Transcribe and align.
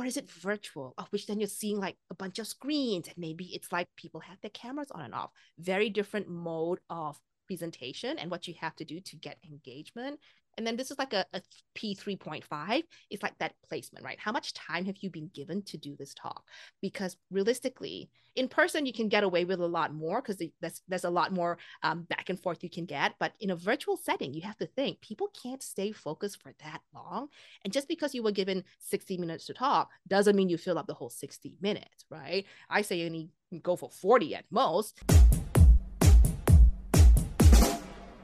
or 0.00 0.06
is 0.06 0.16
it 0.16 0.30
virtual? 0.30 0.94
Of 0.96 1.08
which 1.10 1.26
then 1.26 1.38
you're 1.40 1.46
seeing 1.46 1.78
like 1.78 1.96
a 2.10 2.14
bunch 2.14 2.38
of 2.38 2.46
screens 2.46 3.06
and 3.06 3.18
maybe 3.18 3.54
it's 3.54 3.70
like 3.70 3.86
people 3.96 4.20
have 4.20 4.40
their 4.40 4.50
cameras 4.50 4.90
on 4.92 5.02
and 5.02 5.14
off. 5.14 5.30
Very 5.58 5.90
different 5.90 6.26
mode 6.26 6.78
of 6.88 7.20
presentation 7.46 8.18
and 8.18 8.30
what 8.30 8.48
you 8.48 8.54
have 8.60 8.74
to 8.76 8.84
do 8.84 9.00
to 9.00 9.16
get 9.16 9.36
engagement 9.44 10.18
and 10.60 10.66
then 10.66 10.76
this 10.76 10.90
is 10.90 10.98
like 10.98 11.14
a 11.14 11.24
a 11.32 11.40
P3.5. 11.74 12.82
It's 13.08 13.22
like 13.22 13.38
that 13.38 13.54
placement, 13.66 14.04
right? 14.04 14.18
How 14.20 14.30
much 14.30 14.52
time 14.52 14.84
have 14.84 14.98
you 15.00 15.08
been 15.08 15.30
given 15.34 15.62
to 15.62 15.78
do 15.78 15.96
this 15.96 16.12
talk? 16.12 16.44
Because 16.82 17.16
realistically, 17.30 18.10
in 18.36 18.46
person, 18.46 18.84
you 18.84 18.92
can 18.92 19.08
get 19.08 19.24
away 19.24 19.46
with 19.46 19.58
a 19.58 19.66
lot 19.66 19.94
more 19.94 20.20
because 20.20 20.42
there's, 20.60 20.82
there's 20.86 21.04
a 21.04 21.10
lot 21.10 21.32
more 21.32 21.56
um, 21.82 22.02
back 22.02 22.28
and 22.28 22.38
forth 22.38 22.62
you 22.62 22.68
can 22.68 22.84
get. 22.84 23.14
But 23.18 23.32
in 23.40 23.50
a 23.50 23.56
virtual 23.56 23.96
setting, 23.96 24.34
you 24.34 24.42
have 24.42 24.58
to 24.58 24.66
think 24.66 25.00
people 25.00 25.28
can't 25.42 25.62
stay 25.62 25.92
focused 25.92 26.42
for 26.42 26.52
that 26.62 26.82
long. 26.94 27.28
And 27.64 27.72
just 27.72 27.88
because 27.88 28.14
you 28.14 28.22
were 28.22 28.30
given 28.30 28.64
60 28.80 29.16
minutes 29.16 29.46
to 29.46 29.54
talk 29.54 29.88
doesn't 30.06 30.36
mean 30.36 30.50
you 30.50 30.58
fill 30.58 30.78
up 30.78 30.86
the 30.86 30.94
whole 30.94 31.10
60 31.10 31.56
minutes, 31.62 32.04
right? 32.10 32.44
I 32.68 32.82
say 32.82 32.98
you 32.98 33.08
need 33.08 33.30
go 33.62 33.76
for 33.76 33.90
40 33.90 34.34
at 34.34 34.44
most. 34.50 35.00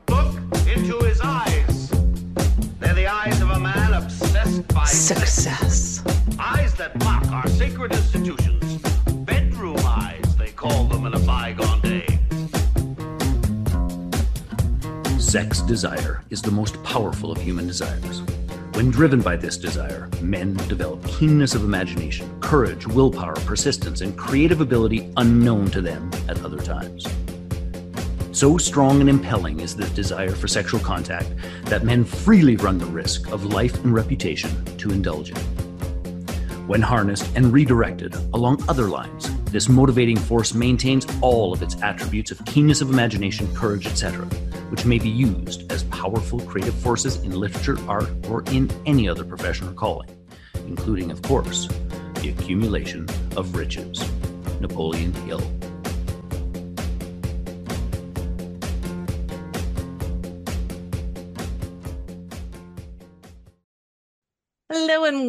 Look 0.08 0.66
into 0.68 0.98
his 0.98 1.20
eyes. 1.22 1.65
Success. 4.86 6.02
eyes 6.38 6.74
that 6.76 6.98
mock 7.00 7.26
our 7.30 7.46
sacred 7.46 7.92
institutions. 7.92 8.80
Bedroom 9.26 9.76
eyes, 9.84 10.34
they 10.38 10.48
called 10.48 10.90
them 10.90 11.04
in 11.04 11.12
a 11.12 11.18
bygone 11.18 11.80
day. 11.82 12.06
Sex 15.18 15.60
desire 15.60 16.24
is 16.30 16.40
the 16.40 16.50
most 16.50 16.82
powerful 16.84 17.30
of 17.30 17.38
human 17.38 17.66
desires. 17.66 18.22
When 18.72 18.90
driven 18.90 19.20
by 19.20 19.36
this 19.36 19.58
desire, 19.58 20.08
men 20.22 20.54
develop 20.68 21.04
keenness 21.06 21.54
of 21.54 21.62
imagination, 21.62 22.40
courage, 22.40 22.86
willpower, 22.86 23.34
persistence, 23.44 24.00
and 24.00 24.16
creative 24.16 24.62
ability 24.62 25.12
unknown 25.18 25.70
to 25.72 25.82
them 25.82 26.10
at 26.30 26.42
other 26.42 26.62
times. 26.62 27.06
So 28.36 28.58
strong 28.58 29.00
and 29.00 29.08
impelling 29.08 29.60
is 29.60 29.74
this 29.74 29.88
desire 29.88 30.32
for 30.32 30.46
sexual 30.46 30.78
contact 30.78 31.32
that 31.64 31.84
men 31.84 32.04
freely 32.04 32.56
run 32.56 32.76
the 32.76 32.84
risk 32.84 33.32
of 33.32 33.46
life 33.46 33.82
and 33.82 33.94
reputation 33.94 34.62
to 34.76 34.90
indulge 34.90 35.30
in. 35.30 35.36
When 36.66 36.82
harnessed 36.82 37.34
and 37.34 37.50
redirected 37.50 38.14
along 38.34 38.62
other 38.68 38.88
lines, 38.88 39.34
this 39.44 39.70
motivating 39.70 40.18
force 40.18 40.52
maintains 40.52 41.06
all 41.22 41.54
of 41.54 41.62
its 41.62 41.80
attributes 41.80 42.30
of 42.30 42.44
keenness 42.44 42.82
of 42.82 42.90
imagination, 42.90 43.48
courage, 43.54 43.86
etc., 43.86 44.26
which 44.68 44.84
may 44.84 44.98
be 44.98 45.08
used 45.08 45.72
as 45.72 45.84
powerful 45.84 46.40
creative 46.40 46.74
forces 46.74 47.16
in 47.22 47.30
literature, 47.30 47.78
art, 47.88 48.10
or 48.28 48.42
in 48.52 48.70
any 48.84 49.08
other 49.08 49.24
profession 49.24 49.66
or 49.66 49.72
calling, 49.72 50.10
including, 50.66 51.10
of 51.10 51.22
course, 51.22 51.68
the 52.16 52.34
accumulation 52.36 53.08
of 53.34 53.56
riches. 53.56 54.04
Napoleon 54.60 55.14
Hill. 55.24 55.40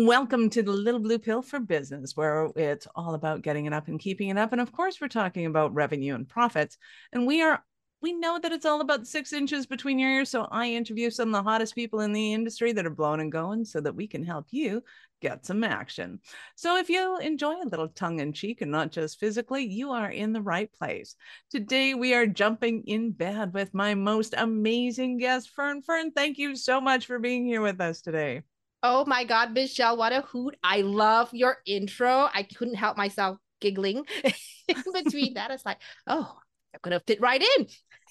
Welcome 0.06 0.50
to 0.50 0.62
the 0.62 0.72
Little 0.72 1.00
Blue 1.00 1.18
Pill 1.18 1.42
for 1.42 1.60
Business, 1.60 2.16
where 2.16 2.50
it's 2.56 2.88
all 2.96 3.14
about 3.14 3.42
getting 3.42 3.66
it 3.66 3.74
up 3.74 3.88
and 3.88 4.00
keeping 4.00 4.30
it 4.30 4.38
up. 4.38 4.52
And 4.52 4.62
of 4.62 4.72
course, 4.72 5.00
we're 5.00 5.08
talking 5.08 5.46
about 5.46 5.74
revenue 5.74 6.14
and 6.14 6.28
profits. 6.28 6.78
And 7.14 7.26
we 7.26 7.42
are 7.42 7.64
we 8.02 8.14
know 8.14 8.38
that 8.40 8.52
it's 8.52 8.66
all 8.66 8.82
about 8.82 9.08
six 9.08 9.34
inches 9.34 9.66
between 9.66 9.98
your 9.98 10.12
ears. 10.12 10.30
So 10.30 10.48
I 10.52 10.68
interview 10.68 11.10
some 11.10 11.30
of 11.30 11.34
the 11.34 11.50
hottest 11.50 11.74
people 11.74 12.02
in 12.02 12.14
the 12.14 12.34
industry 12.34 12.72
that 12.74 12.86
are 12.86 12.92
blowing 12.92 13.22
and 13.22 13.32
going 13.32 13.66
so 13.66 13.82
that 13.82 13.96
we 13.96 14.08
can 14.08 14.24
help 14.24 14.46
you 14.52 14.84
get 15.20 15.46
some 15.46 15.64
action. 15.64 16.20
So 16.56 16.78
if 16.78 16.90
you 16.90 17.18
enjoy 17.18 17.56
a 17.56 17.68
little 17.68 17.88
tongue 17.88 18.20
in 18.20 18.34
cheek 18.34 18.62
and 18.62 18.70
not 18.70 18.92
just 18.92 19.20
physically, 19.20 19.66
you 19.66 19.92
are 19.92 20.12
in 20.12 20.32
the 20.32 20.42
right 20.42 20.72
place. 20.72 21.16
Today 21.50 21.96
we 21.96 22.14
are 22.14 22.28
jumping 22.28 22.84
in 22.86 23.14
bed 23.14 23.54
with 23.54 23.74
my 23.74 23.96
most 23.96 24.36
amazing 24.38 25.18
guest, 25.18 25.50
Fern. 25.50 25.82
Fern, 25.82 26.12
thank 26.12 26.38
you 26.38 26.56
so 26.56 26.80
much 26.80 27.08
for 27.08 27.18
being 27.18 27.46
here 27.46 27.62
with 27.62 27.82
us 27.82 28.02
today. 28.02 28.44
Oh 28.84 29.06
my 29.06 29.24
God, 29.24 29.54
Michelle, 29.54 29.98
what 29.98 30.14
a 30.14 30.22
hoot. 30.22 30.56
I 30.64 30.82
love 30.82 31.34
your 31.34 31.58
intro. 31.66 32.30
I 32.34 32.44
couldn't 32.44 32.76
help 32.76 32.98
myself 32.98 33.38
giggling 33.60 34.06
in 34.24 34.84
between 34.94 35.34
that. 35.34 35.52
It's 35.52 35.66
like, 35.66 35.80
oh, 36.06 36.38
I'm 36.74 36.80
going 36.84 36.98
to 36.98 37.04
fit 37.06 37.22
right 37.22 37.42
in. 37.42 37.68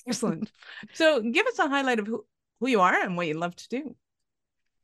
Excellent. 0.08 0.50
so 0.92 1.20
give 1.20 1.46
us 1.46 1.58
a 1.58 1.68
highlight 1.68 1.98
of 1.98 2.06
who, 2.06 2.24
who 2.60 2.68
you 2.68 2.80
are 2.80 2.94
and 2.94 3.16
what 3.16 3.26
you 3.26 3.34
love 3.34 3.54
to 3.56 3.68
do. 3.68 3.96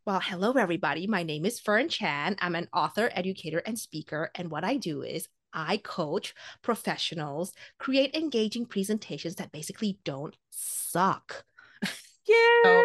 Well, 0.05 0.21
hello, 0.21 0.53
everybody. 0.53 1.07
My 1.07 1.23
name 1.23 1.45
is 1.47 1.61
Fern 1.61 1.89
Chan. 1.89 2.37
I'm 2.41 2.57
an 2.57 2.69
author, 2.73 3.11
educator, 3.15 3.59
and 3.59 3.79
speaker. 3.79 4.31
And 4.35 4.51
what 4.51 4.65
I 4.65 4.77
do 4.77 5.03
is 5.03 5.29
I 5.53 5.77
coach 5.77 6.35
professionals 6.63 7.53
create 7.79 8.15
engaging 8.15 8.67
presentations 8.67 9.37
that 9.37 9.53
basically 9.53 9.99
don't 10.05 10.37
suck. 10.51 11.45
Yeah. 12.25 12.37
So, 12.63 12.85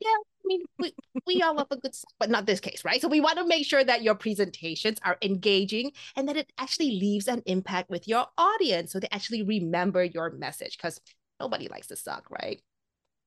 yeah, 0.00 0.16
I 0.44 0.46
mean, 0.46 0.62
we, 0.78 0.92
we 1.26 1.42
all 1.42 1.54
love 1.54 1.68
a 1.70 1.76
good, 1.76 1.92
but 2.18 2.28
not 2.30 2.46
this 2.46 2.58
case, 2.60 2.84
right? 2.84 3.00
So 3.00 3.06
we 3.08 3.20
want 3.20 3.38
to 3.38 3.46
make 3.46 3.64
sure 3.64 3.84
that 3.84 4.02
your 4.02 4.14
presentations 4.16 4.98
are 5.04 5.16
engaging 5.22 5.92
and 6.16 6.28
that 6.28 6.36
it 6.36 6.52
actually 6.58 6.90
leaves 6.98 7.28
an 7.28 7.42
impact 7.46 7.90
with 7.90 8.08
your 8.08 8.26
audience, 8.36 8.92
so 8.92 8.98
they 9.00 9.08
actually 9.12 9.42
remember 9.42 10.02
your 10.02 10.30
message. 10.30 10.76
Because 10.76 11.00
nobody 11.40 11.68
likes 11.68 11.86
to 11.88 11.96
suck, 11.96 12.28
right? 12.30 12.60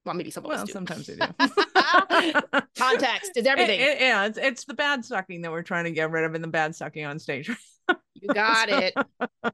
Well, 0.05 0.13
maybe 0.13 0.29
some 0.29 0.45
of 0.45 0.49
well, 0.49 0.67
sometimes 0.67 1.07
they 1.07 1.15
do. 1.15 1.25
Context 2.77 3.31
is 3.35 3.45
everything. 3.47 3.79
It- 3.79 3.83
it- 3.89 4.01
yeah, 4.01 4.25
it's, 4.25 4.37
it's 4.37 4.65
the 4.65 4.73
bad 4.73 5.03
sucking 5.05 5.41
that 5.41 5.51
we're 5.51 5.63
trying 5.63 5.85
to 5.85 5.91
get 5.91 6.11
rid 6.11 6.25
of 6.25 6.35
and 6.35 6.43
the 6.43 6.47
bad 6.47 6.75
sucking 6.75 7.05
on 7.05 7.17
stage. 7.19 7.49
you 8.13 8.27
got 8.33 8.69
it. 8.69 8.93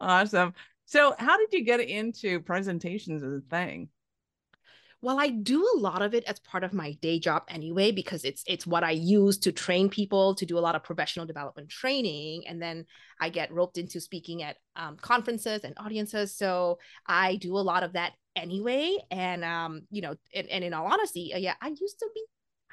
awesome. 0.00 0.54
So, 0.86 1.14
how 1.18 1.36
did 1.36 1.52
you 1.52 1.64
get 1.64 1.80
into 1.80 2.40
presentations 2.40 3.22
as 3.22 3.32
a 3.34 3.40
thing? 3.50 3.88
Well, 5.02 5.18
I 5.18 5.30
do 5.30 5.68
a 5.74 5.78
lot 5.78 6.00
of 6.00 6.14
it 6.14 6.22
as 6.24 6.38
part 6.38 6.62
of 6.62 6.72
my 6.72 6.92
day 7.02 7.18
job 7.18 7.42
anyway, 7.48 7.90
because 7.90 8.24
it's 8.24 8.44
it's 8.46 8.68
what 8.68 8.84
I 8.84 8.92
use 8.92 9.36
to 9.38 9.50
train 9.50 9.90
people 9.90 10.36
to 10.36 10.46
do 10.46 10.56
a 10.56 10.60
lot 10.60 10.76
of 10.76 10.84
professional 10.84 11.26
development 11.26 11.70
training, 11.70 12.46
and 12.46 12.62
then 12.62 12.86
I 13.20 13.28
get 13.28 13.52
roped 13.52 13.78
into 13.78 14.00
speaking 14.00 14.44
at 14.44 14.58
um, 14.76 14.96
conferences 14.96 15.62
and 15.64 15.74
audiences. 15.76 16.36
So 16.36 16.78
I 17.04 17.34
do 17.34 17.56
a 17.56 17.66
lot 17.66 17.82
of 17.82 17.94
that 17.94 18.12
anyway, 18.36 18.96
and 19.10 19.44
um, 19.44 19.82
you 19.90 20.02
know, 20.02 20.14
and, 20.32 20.48
and 20.48 20.62
in 20.62 20.72
all 20.72 20.86
honesty, 20.86 21.34
uh, 21.34 21.38
yeah, 21.38 21.54
I 21.60 21.68
used 21.68 21.98
to 21.98 22.08
be. 22.14 22.22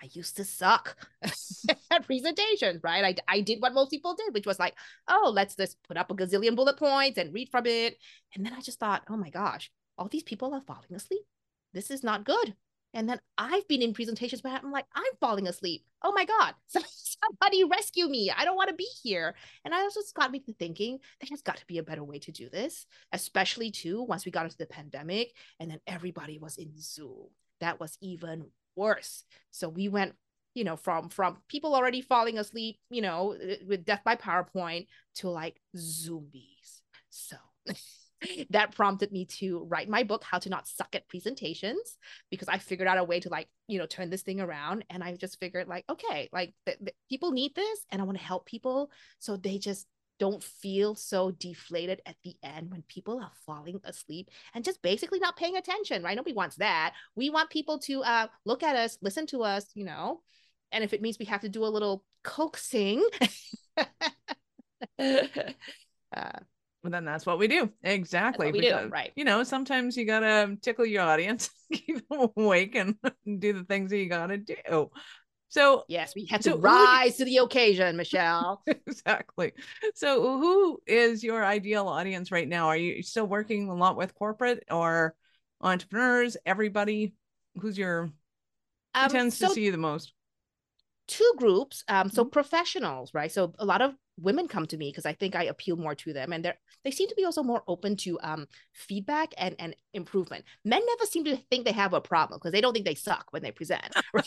I 0.02 0.08
used 0.14 0.38
to 0.38 0.46
suck 0.46 0.96
at 1.92 2.06
presentations, 2.06 2.82
right? 2.84 3.04
I, 3.28 3.38
I 3.38 3.42
did 3.42 3.62
what 3.62 3.74
most 3.74 3.90
people 3.90 4.16
did, 4.16 4.34
which 4.34 4.46
was 4.46 4.58
like, 4.58 4.76
oh, 5.10 5.30
let's 5.36 5.58
just 5.58 5.76
put 5.84 5.98
up 5.98 6.10
a 6.10 6.16
gazillion 6.16 6.56
bullet 6.56 6.78
points 6.78 7.18
and 7.18 7.34
read 7.34 7.50
from 7.50 7.66
it. 7.66 7.98
And 8.34 8.46
then 8.46 8.54
I 8.54 8.62
just 8.62 8.80
thought, 8.80 9.04
oh 9.10 9.18
my 9.18 9.30
gosh, 9.30 9.70
all 9.98 10.08
these 10.08 10.24
people 10.24 10.54
are 10.54 10.62
falling 10.62 10.94
asleep 10.96 11.26
this 11.74 11.92
is 11.92 12.04
not 12.04 12.26
good. 12.26 12.56
And 12.94 13.08
then 13.08 13.20
I've 13.38 13.68
been 13.68 13.82
in 13.82 13.94
presentations 13.94 14.44
where 14.44 14.54
I'm 14.54 14.72
like, 14.72 14.86
I'm 14.96 15.04
falling 15.20 15.48
asleep. 15.48 15.86
Oh 16.04 16.12
my 16.12 16.26
God, 16.26 16.56
somebody 16.68 17.64
rescue 17.64 18.08
me. 18.08 18.32
I 18.36 18.46
don't 18.46 18.56
want 18.56 18.70
to 18.70 18.76
be 18.76 18.88
here. 19.04 19.36
And 19.64 19.74
I 19.76 19.82
also 19.82 20.00
got 20.16 20.32
me 20.32 20.44
thinking 20.58 21.00
there 21.20 21.28
has 21.30 21.42
got 21.42 21.58
to 21.58 21.68
be 21.68 21.78
a 21.78 21.84
better 21.84 22.04
way 22.04 22.20
to 22.20 22.32
do 22.32 22.50
this, 22.50 22.88
especially 23.12 23.70
too, 23.70 24.02
once 24.04 24.26
we 24.26 24.32
got 24.32 24.46
into 24.46 24.58
the 24.58 24.66
pandemic 24.66 25.34
and 25.60 25.70
then 25.70 25.80
everybody 25.86 26.40
was 26.40 26.58
in 26.58 26.72
Zoom. 26.80 27.28
That 27.60 27.80
was 27.80 27.98
even 28.02 28.48
worse. 28.76 29.24
So 29.52 29.70
we 29.70 29.88
went, 29.88 30.16
you 30.56 30.64
know, 30.64 30.78
from 30.78 31.10
from 31.10 31.38
people 31.48 31.76
already 31.76 32.02
falling 32.02 32.40
asleep, 32.40 32.78
you 32.90 33.02
know, 33.02 33.34
eh, 33.34 33.58
with 33.68 33.86
death 33.86 34.02
by 34.04 34.16
PowerPoint 34.16 34.88
to 35.16 35.30
like 35.30 35.62
zombies. 35.78 36.82
So 37.10 37.36
that 38.50 38.76
prompted 38.76 39.12
me 39.12 39.26
to 39.26 39.66
write 39.70 39.90
my 39.90 40.04
book 40.04 40.24
how 40.24 40.40
to 40.40 40.50
not 40.50 40.68
suck 40.68 40.94
at 40.94 41.08
presentations 41.08 41.98
because 42.30 42.48
i 42.48 42.58
figured 42.58 42.88
out 42.88 42.98
a 42.98 43.04
way 43.04 43.20
to 43.20 43.30
like 43.30 43.48
you 43.68 43.78
know 43.80 43.86
turn 43.86 44.10
this 44.10 44.22
thing 44.24 44.42
around. 44.42 44.84
And 44.90 45.04
i 45.04 45.16
just 45.16 45.40
figured 45.40 45.68
like 45.68 45.86
okay 45.90 46.30
like 46.32 46.54
th- 46.66 46.80
th- 46.80 46.96
people 47.10 47.32
need 47.32 47.56
this 47.56 47.80
and 47.92 48.02
i 48.02 48.06
want 48.06 48.18
to 48.18 48.24
help 48.24 48.46
people 48.46 48.92
so 49.20 49.38
they 49.38 49.58
just 49.58 49.88
don't 50.20 50.44
feel 50.44 50.96
so 50.96 51.32
deflated 51.32 52.02
at 52.06 52.18
the 52.24 52.36
end 52.44 52.70
when 52.70 52.84
people 52.90 53.20
are 53.20 53.32
falling 53.46 53.80
asleep 53.86 54.30
and 54.54 54.66
just 54.66 54.82
basically 54.82 55.20
not 55.20 55.38
paying 55.38 55.56
attention 55.56 56.04
right? 56.04 56.18
Nobody 56.18 56.36
wants 56.36 56.58
that. 56.58 56.94
We 57.16 57.30
want 57.30 57.50
people 57.50 57.80
to 57.80 58.04
uh 58.04 58.28
look 58.46 58.62
at 58.64 58.76
us 58.76 58.98
listen 59.02 59.26
to 59.28 59.44
us 59.44 59.66
you 59.74 59.86
know? 59.86 60.22
And 60.72 60.84
if 60.84 60.94
it 60.94 61.02
means 61.02 61.18
we 61.18 61.26
have 61.26 61.42
to 61.42 61.50
do 61.50 61.64
a 61.64 61.68
little 61.68 62.04
coaxing 62.24 63.04
uh, 65.00 66.40
Well, 66.84 66.92
then 66.92 67.04
that's 67.06 67.26
what 67.26 67.40
we 67.40 67.48
do. 67.48 67.70
Exactly. 67.84 68.52
we 68.52 68.62
do, 68.62 68.88
right. 68.90 69.12
You 69.16 69.26
know, 69.26 69.44
sometimes 69.44 69.98
you 69.98 70.06
got 70.06 70.22
to 70.22 70.58
tickle 70.62 70.86
your 70.86 71.02
audience, 71.04 71.50
keep 71.74 72.08
them 72.08 72.30
awake, 72.38 72.76
and 72.76 72.96
do 73.40 73.54
the 73.54 73.64
things 73.66 73.90
that 73.90 73.98
you 73.98 74.08
got 74.08 74.28
to 74.28 74.38
do. 74.38 74.90
So, 75.52 75.84
yes 75.88 76.14
we 76.16 76.26
had 76.28 76.44
So 76.44 76.52
to 76.52 76.56
who 76.58 76.62
would 76.62 76.70
you- 76.70 76.76
rise 76.76 77.18
to 77.18 77.26
the 77.26 77.38
occasion 77.38 77.98
michelle 77.98 78.62
exactly. 78.68 79.54
So, 79.96 80.38
who 80.40 80.80
is 80.86 81.24
your 81.24 81.44
ideal 81.44 81.88
audience 81.88 82.32
right 82.32 82.48
now? 82.48 82.68
Are 82.68 82.78
you 82.78 83.02
still 83.02 83.26
working 83.26 83.68
a 83.68 83.74
lot 83.76 83.98
with 83.98 84.14
corporate 84.14 84.64
or 84.70 85.16
entrepreneurs? 85.60 86.38
Everybody? 86.46 87.14
Who's 87.60 87.78
your 87.78 88.06
who 88.06 88.12
Um, 88.94 89.10
tends 89.10 89.40
to 89.40 89.50
see 89.50 89.66
you 89.66 89.72
the 89.72 89.78
most? 89.78 90.14
two 91.08 91.34
groups. 91.38 91.84
Um, 91.88 92.10
so 92.12 92.24
Mhm. 92.24 92.32
professionals, 92.32 93.16
right? 93.16 93.32
So 93.32 93.52
a 93.58 93.66
lot 93.66 93.82
of 93.82 93.96
women 94.22 94.48
come 94.48 94.66
to 94.68 94.78
me 94.78 94.90
because 94.90 95.06
I 95.06 95.14
think 95.14 95.36
I 95.36 95.44
appeal 95.44 95.78
more 95.78 95.96
to 95.96 96.14
them, 96.14 96.34
and 96.34 96.44
they're 96.44 96.58
they 96.84 96.92
seem 96.92 97.08
to 97.10 97.16
be 97.16 97.26
also 97.26 97.44
more 97.44 97.64
open 97.68 97.96
to 97.98 98.20
um 98.22 98.48
feedback 98.74 99.34
and 99.38 99.56
and 99.60 99.76
improvement. 99.94 100.46
Men 100.64 100.82
never 100.86 101.06
seem 101.06 101.24
to 101.26 101.36
think 101.36 101.66
they 101.66 101.72
have 101.72 101.94
a 101.94 102.02
problem 102.02 102.40
because 102.40 102.52
they 102.52 102.62
don't 102.62 102.74
think 102.74 102.86
they 102.86 102.96
suck 102.96 103.28
when 103.32 103.44
they 103.44 103.52
present. 103.52 103.94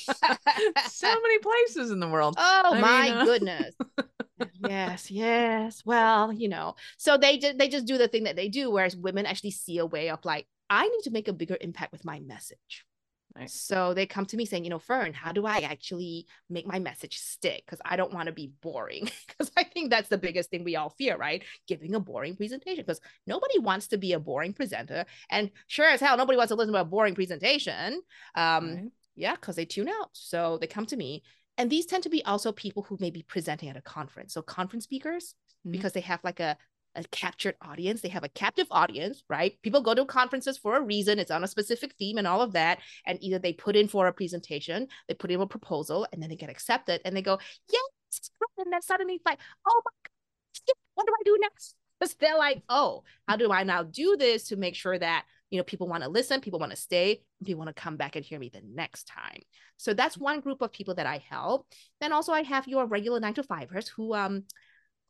so 0.89 1.21
many 1.21 1.39
places 1.39 1.91
in 1.91 2.01
the 2.01 2.09
world. 2.09 2.35
Oh 2.39 2.75
I 2.75 2.81
my 2.81 3.03
mean, 3.03 3.13
uh, 3.13 3.25
goodness. 3.25 3.75
yes, 4.61 5.11
yes. 5.11 5.83
Well, 5.85 6.33
you 6.33 6.49
know, 6.49 6.77
so 6.97 7.17
they 7.17 7.39
just 7.39 7.59
they 7.59 7.69
just 7.69 7.87
do 7.87 7.99
the 7.99 8.09
thing 8.09 8.25
that 8.25 8.37
they 8.37 8.49
do, 8.49 8.71
whereas 8.71 8.97
women 8.97 9.27
actually 9.27 9.53
see 9.53 9.79
a 9.79 9.87
way 9.87 10.11
of 10.11 10.25
like, 10.25 10.47
I 10.71 10.89
need 10.89 11.03
to 11.03 11.11
make 11.11 11.29
a 11.29 11.33
bigger 11.33 11.57
impact 11.61 11.93
with 11.93 12.05
my 12.05 12.21
message. 12.21 12.85
Right. 13.35 13.51
So 13.51 13.95
they 13.95 14.05
come 14.05 14.27
to 14.27 14.37
me 14.37 14.45
saying, 14.45 14.65
you 14.65 14.71
know, 14.71 14.79
Fern, 14.79 15.15
how 15.15 15.33
do 15.33 15.47
I 15.47 15.59
actually 15.61 16.27
make 16.51 16.67
my 16.67 16.79
message 16.79 17.19
stick? 17.19 17.63
Because 17.65 17.81
I 17.85 17.97
don't 17.97 18.13
want 18.13 18.27
to 18.27 18.33
be 18.33 18.53
boring. 18.61 19.11
Because 19.27 19.51
I 19.57 19.65
think 19.65 19.91
that's 19.91 20.09
the 20.11 20.19
biggest 20.19 20.51
thing 20.51 20.65
we 20.65 20.77
all 20.77 20.91
fear, 20.91 21.17
right? 21.17 21.43
Giving 21.67 21.95
a 21.95 22.01
boring 22.01 22.37
presentation. 22.37 22.85
Because 22.85 23.01
nobody 23.27 23.59
wants 23.59 23.89
to 23.89 23.97
be 23.97 24.13
a 24.13 24.21
boring 24.21 24.53
presenter. 24.53 25.07
And 25.31 25.51
sure 25.67 25.87
as 25.87 26.01
hell, 26.01 26.17
nobody 26.19 26.37
wants 26.37 26.51
to 26.51 26.55
listen 26.55 26.75
to 26.75 26.81
a 26.81 26.85
boring 26.85 27.15
presentation. 27.15 28.03
Um, 28.35 28.75
Right. 28.75 28.91
yeah, 29.17 29.35
because 29.35 29.57
they 29.57 29.65
tune 29.65 29.89
out. 29.89 30.11
So 30.13 30.59
they 30.59 30.67
come 30.67 30.87
to 30.87 30.97
me. 30.97 31.23
And 31.57 31.71
these 31.71 31.87
tend 31.87 32.03
to 32.03 32.11
be 32.11 32.25
also 32.25 32.53
people 32.53 32.83
who 32.83 32.97
may 33.01 33.11
be 33.11 33.23
presenting 33.23 33.69
at 33.71 33.77
a 33.77 33.83
conference. 33.83 34.35
So 34.35 34.43
conference 34.43 34.85
speakers, 34.85 35.35
Mhm. 35.67 35.73
because 35.73 35.93
they 35.93 36.01
have 36.01 36.21
like 36.25 36.41
a, 36.41 36.57
a 36.95 37.05
captured 37.05 37.55
audience, 37.63 38.01
they 38.01 38.09
have 38.09 38.25
a 38.25 38.29
captive 38.29 38.67
audience, 38.71 39.23
right? 39.29 39.57
People 39.63 39.81
go 39.81 39.95
to 39.95 40.05
conferences 40.05 40.59
for 40.59 40.77
a 40.77 40.83
reason. 40.83 41.19
It's 41.19 41.31
on 41.31 41.45
a 41.45 41.49
specific 41.49 41.95
theme 41.99 42.19
and 42.19 42.27
all 42.27 42.41
of 42.41 42.53
that. 42.53 42.79
And 43.07 43.19
either 43.23 43.39
they 43.39 43.53
put 43.53 43.77
in 43.77 43.89
for 43.89 44.07
a 44.07 44.13
presentation, 44.13 44.89
they 45.09 45.15
put 45.15 45.31
in 45.31 45.41
a 45.41 45.47
proposal, 45.47 46.07
and 46.13 46.23
then 46.23 46.29
they 46.29 46.37
get 46.37 46.51
accepted 46.51 47.01
and 47.05 47.17
they 47.17 47.23
go, 47.23 47.39
yes, 47.71 47.83
it's 48.09 48.31
and 48.59 48.73
then 48.73 48.83
suddenly 48.83 49.15
it's 49.15 49.27
like, 49.27 49.39
oh 49.67 49.83
my 49.85 49.91
God, 50.05 50.75
what 50.95 51.07
do 51.07 51.13
I 51.13 51.23
do 51.25 51.39
next? 51.41 51.75
Because 52.03 52.15
they're 52.15 52.37
like, 52.37 52.65
oh, 52.69 53.05
how 53.29 53.37
do 53.37 53.53
I 53.53 53.63
now 53.63 53.85
do 53.85 54.17
this 54.19 54.49
to 54.49 54.57
make 54.57 54.75
sure 54.75 54.99
that 54.99 55.25
you 55.51 55.59
know 55.59 55.63
people 55.63 55.87
want 55.87 56.03
to 56.03 56.09
listen 56.09 56.41
people 56.41 56.59
want 56.59 56.73
to 56.73 56.77
stay 56.77 57.23
people 57.45 57.59
want 57.59 57.69
to 57.69 57.81
come 57.81 57.97
back 57.99 58.17
and 58.17 58.25
hear 58.25 58.39
me 58.39 58.49
the 58.49 58.63
next 58.75 59.07
time 59.07 59.41
so 59.77 59.93
that's 59.93 60.17
one 60.17 60.41
group 60.41 60.63
of 60.63 60.73
people 60.73 60.95
that 60.95 61.07
i 61.07 61.23
help 61.29 61.67
then 62.01 62.11
also 62.11 62.33
i 62.33 62.41
have 62.41 62.67
your 62.67 62.87
regular 62.87 63.21
nine 63.21 63.35
to 63.35 63.43
fivers 63.43 63.87
who 63.87 64.15
um 64.15 64.45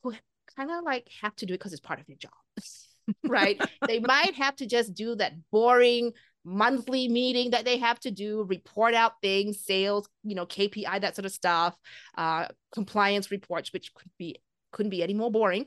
who 0.02 0.12
kind 0.56 0.70
of 0.70 0.84
like 0.84 1.08
have 1.20 1.34
to 1.36 1.46
do 1.46 1.54
it 1.54 1.58
because 1.58 1.72
it's 1.72 1.80
part 1.80 2.00
of 2.00 2.06
their 2.06 2.16
job 2.16 2.32
right? 3.24 3.60
They 3.86 3.98
might 3.98 4.34
have 4.34 4.56
to 4.56 4.66
just 4.66 4.94
do 4.94 5.14
that 5.16 5.32
boring 5.50 6.12
monthly 6.44 7.08
meeting 7.08 7.50
that 7.50 7.64
they 7.64 7.78
have 7.78 8.00
to 8.00 8.10
do 8.10 8.44
report 8.48 8.94
out 8.94 9.12
things 9.22 9.64
sales 9.64 10.08
you 10.24 10.34
know 10.34 10.44
kpi 10.44 11.00
that 11.00 11.14
sort 11.14 11.24
of 11.24 11.30
stuff 11.30 11.78
uh 12.18 12.46
compliance 12.74 13.30
reports 13.30 13.72
which 13.72 13.94
could 13.94 14.10
be 14.18 14.36
couldn't 14.72 14.90
be 14.90 15.02
any 15.02 15.14
more 15.14 15.30
boring. 15.30 15.66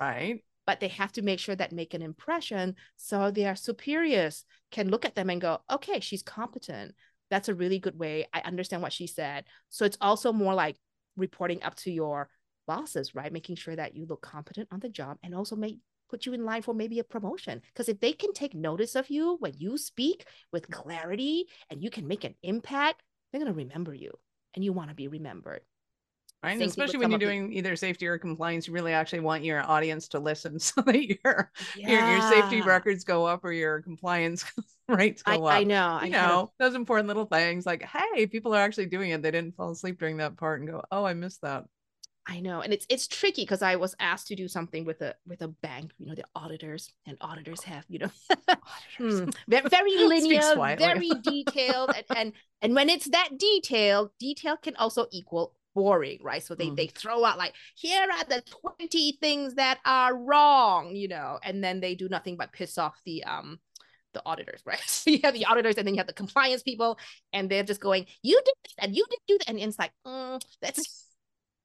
Right. 0.00 0.42
but 0.66 0.80
they 0.80 0.88
have 0.88 1.12
to 1.12 1.22
make 1.22 1.38
sure 1.38 1.54
that 1.54 1.72
make 1.72 1.94
an 1.94 2.02
impression 2.02 2.74
so 2.96 3.30
their 3.30 3.54
superiors 3.54 4.44
can 4.70 4.90
look 4.90 5.04
at 5.04 5.14
them 5.14 5.30
and 5.30 5.40
go 5.40 5.60
okay 5.70 6.00
she's 6.00 6.22
competent. 6.22 6.94
That's 7.30 7.48
a 7.48 7.54
really 7.54 7.78
good 7.78 7.98
way. 7.98 8.26
I 8.32 8.40
understand 8.40 8.80
what 8.80 8.92
she 8.92 9.06
said. 9.06 9.44
So 9.68 9.84
it's 9.84 9.98
also 10.00 10.32
more 10.32 10.54
like 10.54 10.76
reporting 11.16 11.62
up 11.62 11.76
to 11.76 11.90
your 11.90 12.30
bosses 12.68 13.14
right 13.14 13.32
making 13.32 13.56
sure 13.56 13.74
that 13.74 13.96
you 13.96 14.06
look 14.06 14.22
competent 14.22 14.68
on 14.70 14.78
the 14.80 14.88
job 14.88 15.18
and 15.24 15.34
also 15.34 15.56
may 15.56 15.78
put 16.08 16.24
you 16.24 16.32
in 16.32 16.44
line 16.44 16.62
for 16.62 16.74
maybe 16.74 17.00
a 17.00 17.04
promotion 17.04 17.60
because 17.72 17.88
if 17.88 17.98
they 18.00 18.12
can 18.12 18.32
take 18.32 18.54
notice 18.54 18.94
of 18.94 19.10
you 19.10 19.36
when 19.40 19.52
you 19.58 19.76
speak 19.76 20.26
with 20.52 20.70
clarity 20.70 21.46
and 21.70 21.82
you 21.82 21.90
can 21.90 22.06
make 22.06 22.24
an 22.24 22.34
impact 22.42 23.02
they're 23.32 23.40
going 23.40 23.52
to 23.52 23.56
remember 23.56 23.94
you 23.94 24.12
and 24.54 24.64
you 24.64 24.72
want 24.72 24.88
to 24.88 24.94
be 24.94 25.08
remembered 25.08 25.62
Right. 26.42 26.56
Same 26.56 26.68
especially 26.68 27.00
when 27.00 27.10
you're 27.10 27.18
doing 27.18 27.52
either 27.52 27.74
safety 27.74 28.06
or 28.06 28.16
compliance, 28.16 28.68
you 28.68 28.72
really 28.72 28.92
actually 28.92 29.20
want 29.20 29.42
your 29.42 29.60
audience 29.68 30.06
to 30.08 30.20
listen 30.20 30.58
so 30.60 30.80
that 30.82 31.04
your 31.04 31.50
your, 31.74 32.08
your 32.08 32.20
safety 32.30 32.62
records 32.62 33.02
go 33.02 33.26
up 33.26 33.44
or 33.44 33.50
your 33.52 33.82
compliance 33.82 34.44
rates 34.88 35.20
I, 35.26 35.36
go 35.36 35.46
up. 35.46 35.54
I 35.54 35.64
know 35.64 35.74
you 35.94 35.96
I 35.96 36.00
kind 36.10 36.14
of- 36.14 36.28
know, 36.28 36.52
those 36.60 36.76
important 36.76 37.08
little 37.08 37.24
things 37.24 37.66
like, 37.66 37.82
hey, 37.82 38.26
people 38.28 38.54
are 38.54 38.60
actually 38.60 38.86
doing 38.86 39.10
it. 39.10 39.20
They 39.20 39.32
didn't 39.32 39.56
fall 39.56 39.72
asleep 39.72 39.98
during 39.98 40.18
that 40.18 40.36
part 40.36 40.60
and 40.60 40.70
go, 40.70 40.80
oh, 40.92 41.04
I 41.04 41.14
missed 41.14 41.42
that. 41.42 41.64
I 42.30 42.40
know, 42.40 42.60
and 42.60 42.74
it's 42.74 42.84
it's 42.90 43.08
tricky 43.08 43.42
because 43.42 43.62
I 43.62 43.76
was 43.76 43.96
asked 43.98 44.26
to 44.28 44.36
do 44.36 44.48
something 44.48 44.84
with 44.84 45.00
a 45.00 45.14
with 45.26 45.40
a 45.40 45.48
bank, 45.48 45.92
you 45.98 46.04
know, 46.06 46.14
the 46.14 46.26
auditors, 46.34 46.92
and 47.06 47.16
auditors 47.22 47.62
have, 47.64 47.86
you 47.88 48.00
know, 48.00 48.10
hmm, 48.98 49.24
very 49.46 49.96
linear, 49.98 50.60
very 50.76 51.14
detailed, 51.22 51.92
and, 51.94 52.04
and 52.12 52.32
and 52.60 52.74
when 52.74 52.90
it's 52.90 53.08
that 53.10 53.30
detailed, 53.38 54.10
detail 54.20 54.58
can 54.58 54.76
also 54.76 55.06
equal 55.10 55.54
boring, 55.74 56.18
right? 56.22 56.42
So 56.44 56.54
they 56.54 56.68
Mhm. 56.68 56.76
they 56.76 56.88
throw 56.88 57.24
out 57.24 57.38
like, 57.38 57.54
here 57.74 58.02
are 58.02 58.24
the 58.24 58.42
twenty 58.42 59.12
things 59.22 59.54
that 59.54 59.78
are 59.86 60.14
wrong, 60.14 60.94
you 60.94 61.08
know, 61.08 61.38
and 61.42 61.64
then 61.64 61.80
they 61.80 61.94
do 61.94 62.08
nothing 62.10 62.36
but 62.36 62.52
piss 62.52 62.76
off 62.76 63.00
the 63.06 63.24
um 63.24 63.58
the 64.14 64.22
auditors, 64.26 64.62
right? 64.66 64.80
So 64.86 65.10
you 65.10 65.20
have 65.24 65.34
the 65.34 65.46
auditors, 65.46 65.76
and 65.78 65.86
then 65.86 65.94
you 65.94 66.00
have 66.00 66.06
the 66.06 66.12
compliance 66.12 66.62
people, 66.62 66.98
and 67.32 67.50
they're 67.50 67.62
just 67.64 67.80
going, 67.80 68.06
you 68.22 68.36
did 68.44 68.54
this 68.64 68.74
and 68.78 68.94
you 68.96 69.06
did 69.10 69.20
do 69.28 69.38
that, 69.38 69.48
and 69.48 69.58
it's 69.60 69.78
like, 69.78 69.92
mm, 70.06 70.42
that's 70.60 71.07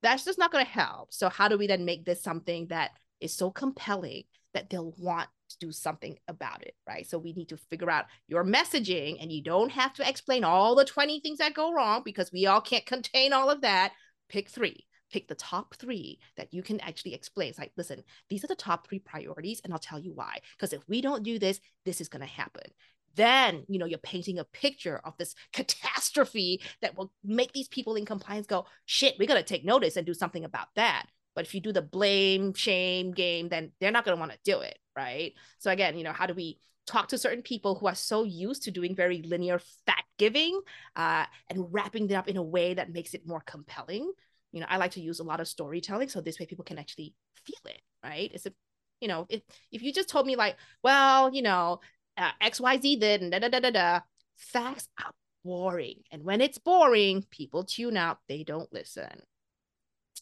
that's 0.03 0.25
just 0.25 0.37
not 0.37 0.51
going 0.51 0.65
to 0.65 0.71
help. 0.71 1.13
So 1.13 1.29
how 1.29 1.47
do 1.47 1.57
we 1.57 1.67
then 1.67 1.85
make 1.85 2.05
this 2.05 2.21
something 2.21 2.67
that 2.67 2.91
is 3.19 3.33
so 3.33 3.49
compelling 3.49 4.23
that 4.53 4.69
they'll 4.69 4.93
want 4.97 5.29
to 5.49 5.57
do 5.59 5.71
something 5.71 6.17
about 6.27 6.61
it, 6.61 6.75
right? 6.87 7.07
So 7.07 7.17
we 7.17 7.33
need 7.33 7.49
to 7.49 7.57
figure 7.57 7.89
out 7.89 8.05
your 8.27 8.43
messaging, 8.43 9.17
and 9.21 9.31
you 9.31 9.41
don't 9.41 9.71
have 9.71 9.93
to 9.95 10.07
explain 10.07 10.43
all 10.43 10.75
the 10.75 10.85
20 10.85 11.21
things 11.21 11.39
that 11.39 11.53
go 11.53 11.73
wrong 11.73 12.01
because 12.05 12.31
we 12.31 12.45
all 12.45 12.61
can't 12.61 12.85
contain 12.85 13.33
all 13.33 13.49
of 13.49 13.61
that. 13.61 13.93
Pick 14.29 14.49
three. 14.49 14.85
Pick 15.11 15.27
the 15.27 15.35
top 15.35 15.75
three 15.75 16.19
that 16.37 16.53
you 16.53 16.63
can 16.63 16.79
actually 16.79 17.13
explain. 17.13 17.49
It's 17.49 17.59
like, 17.59 17.71
listen, 17.77 18.03
these 18.29 18.43
are 18.43 18.47
the 18.47 18.55
top 18.55 18.87
three 18.87 18.99
priorities, 18.99 19.61
and 19.63 19.71
I'll 19.71 19.79
tell 19.79 19.99
you 19.99 20.11
why. 20.13 20.39
Because 20.57 20.73
if 20.73 20.87
we 20.87 21.01
don't 21.01 21.23
do 21.23 21.39
this, 21.39 21.59
this 21.85 22.01
is 22.01 22.09
going 22.09 22.21
to 22.21 22.27
happen. 22.27 22.71
Then, 23.15 23.65
you 23.67 23.79
know, 23.79 23.85
you're 23.85 23.99
painting 23.99 24.39
a 24.39 24.43
picture 24.43 24.99
of 25.03 25.15
this 25.17 25.35
catastrophe 25.53 26.61
that 26.81 26.97
will 26.97 27.11
make 27.23 27.51
these 27.53 27.67
people 27.67 27.95
in 27.95 28.05
compliance 28.05 28.47
go, 28.47 28.65
shit, 28.85 29.15
we 29.19 29.25
got 29.25 29.35
to 29.35 29.43
take 29.43 29.65
notice 29.65 29.97
and 29.97 30.05
do 30.05 30.13
something 30.13 30.43
about 30.45 30.67
that. 30.75 31.05
But 31.35 31.45
if 31.45 31.55
you 31.55 31.61
do 31.61 31.71
the 31.71 31.81
blame, 31.81 32.53
shame 32.53 33.11
game, 33.11 33.49
then 33.49 33.71
they're 33.79 33.91
not 33.91 34.05
going 34.05 34.15
to 34.15 34.19
want 34.19 34.31
to 34.31 34.37
do 34.43 34.59
it. 34.59 34.77
Right. 34.95 35.33
So, 35.57 35.71
again, 35.71 35.97
you 35.97 36.03
know, 36.03 36.13
how 36.13 36.27
do 36.27 36.33
we 36.33 36.59
talk 36.85 37.07
to 37.07 37.17
certain 37.17 37.41
people 37.41 37.75
who 37.75 37.87
are 37.87 37.95
so 37.95 38.23
used 38.23 38.63
to 38.63 38.71
doing 38.71 38.95
very 38.95 39.21
linear 39.23 39.59
fact 39.85 40.03
giving 40.17 40.59
uh, 40.95 41.25
and 41.49 41.73
wrapping 41.73 42.09
it 42.09 42.13
up 42.13 42.27
in 42.27 42.37
a 42.37 42.43
way 42.43 42.75
that 42.75 42.93
makes 42.93 43.13
it 43.13 43.27
more 43.27 43.41
compelling? 43.45 44.11
You 44.51 44.59
know, 44.59 44.67
I 44.69 44.77
like 44.77 44.91
to 44.91 45.01
use 45.01 45.19
a 45.19 45.23
lot 45.23 45.39
of 45.39 45.47
storytelling. 45.47 46.09
So 46.09 46.21
this 46.21 46.39
way 46.39 46.45
people 46.45 46.65
can 46.65 46.77
actually 46.77 47.15
feel 47.45 47.71
it. 47.71 47.81
Right. 48.03 48.29
It's 48.31 48.45
a, 48.45 48.53
you 49.01 49.07
know, 49.07 49.25
if, 49.29 49.41
if 49.71 49.81
you 49.81 49.91
just 49.91 50.09
told 50.09 50.27
me, 50.27 50.35
like, 50.35 50.55
well, 50.83 51.33
you 51.33 51.41
know, 51.41 51.79
uh, 52.17 52.31
XYZ 52.41 52.99
did 52.99 53.21
and 53.21 53.31
da 53.31 53.39
da 53.39 53.49
da 53.49 53.59
da 53.59 53.71
da, 53.71 53.99
facts 54.37 54.87
are 55.03 55.11
boring. 55.43 56.01
And 56.11 56.23
when 56.23 56.41
it's 56.41 56.57
boring, 56.57 57.25
people 57.29 57.63
tune 57.63 57.97
out, 57.97 58.19
they 58.27 58.43
don't 58.43 58.71
listen. 58.71 59.21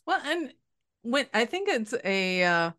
Well, 0.06 0.22
and 0.24 0.54
when 1.04 1.28
I 1.34 1.46
think 1.46 1.70
it's 1.70 1.94
a 2.04 2.44
uh, 2.44 2.72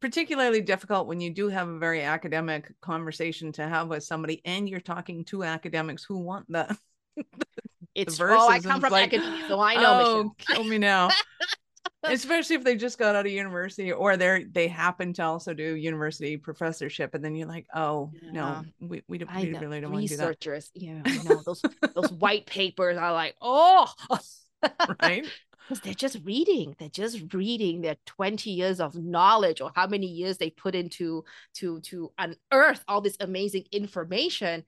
particularly 0.00 0.60
difficult 0.60 1.06
when 1.06 1.20
you 1.20 1.30
do 1.30 1.48
have 1.48 1.68
a 1.68 1.78
very 1.78 2.02
academic 2.02 2.72
conversation 2.80 3.52
to 3.52 3.66
have 3.66 3.88
with 3.88 4.04
somebody 4.04 4.42
and 4.44 4.68
you're 4.68 4.80
talking 4.80 5.24
to 5.26 5.44
academics 5.44 6.04
who 6.04 6.18
want 6.18 6.46
the 6.50 6.76
It's 7.94 8.18
the 8.18 8.24
oh, 8.24 8.48
I 8.48 8.58
come 8.58 8.80
from 8.80 8.92
like, 8.92 9.14
academia, 9.14 9.46
so 9.46 9.60
I 9.60 9.74
know. 9.76 9.82
oh, 9.84 10.16
Michelle. 10.16 10.56
kill 10.56 10.64
me 10.64 10.78
now. 10.78 11.10
Especially 12.12 12.56
if 12.56 12.64
they 12.64 12.76
just 12.76 12.98
got 12.98 13.14
out 13.14 13.26
of 13.26 13.32
university 13.32 13.92
or 13.92 14.16
they're 14.16 14.44
they 14.44 14.68
happen 14.68 15.12
to 15.14 15.22
also 15.22 15.54
do 15.54 15.74
university 15.74 16.36
professorship, 16.36 17.14
and 17.14 17.24
then 17.24 17.34
you're 17.34 17.48
like, 17.48 17.66
oh 17.74 18.10
Yeah. 18.22 18.32
no, 18.32 18.62
we 18.80 19.02
we, 19.08 19.18
don't, 19.18 19.34
we 19.34 19.52
really 19.54 19.80
don't 19.80 19.92
want 19.92 20.06
to 20.06 20.08
do 20.08 20.16
that, 20.18 20.28
Researchers, 20.28 20.70
yeah, 20.74 21.02
I 21.04 21.22
know 21.22 21.42
those 21.44 21.62
those 21.94 22.12
white 22.12 22.46
papers 22.46 22.96
are 22.96 23.12
like, 23.12 23.34
oh, 23.40 23.90
right? 25.02 25.26
because 25.66 25.80
they're 25.80 25.94
just 25.94 26.18
reading 26.24 26.74
they're 26.78 26.88
just 26.88 27.32
reading 27.32 27.80
their 27.80 27.96
20 28.06 28.50
years 28.50 28.80
of 28.80 28.94
knowledge 28.94 29.60
or 29.60 29.70
how 29.74 29.86
many 29.86 30.06
years 30.06 30.36
they 30.36 30.50
put 30.50 30.74
into 30.74 31.24
to 31.54 31.80
to 31.80 32.12
unearth 32.18 32.84
all 32.86 33.00
this 33.00 33.16
amazing 33.20 33.64
information 33.72 34.64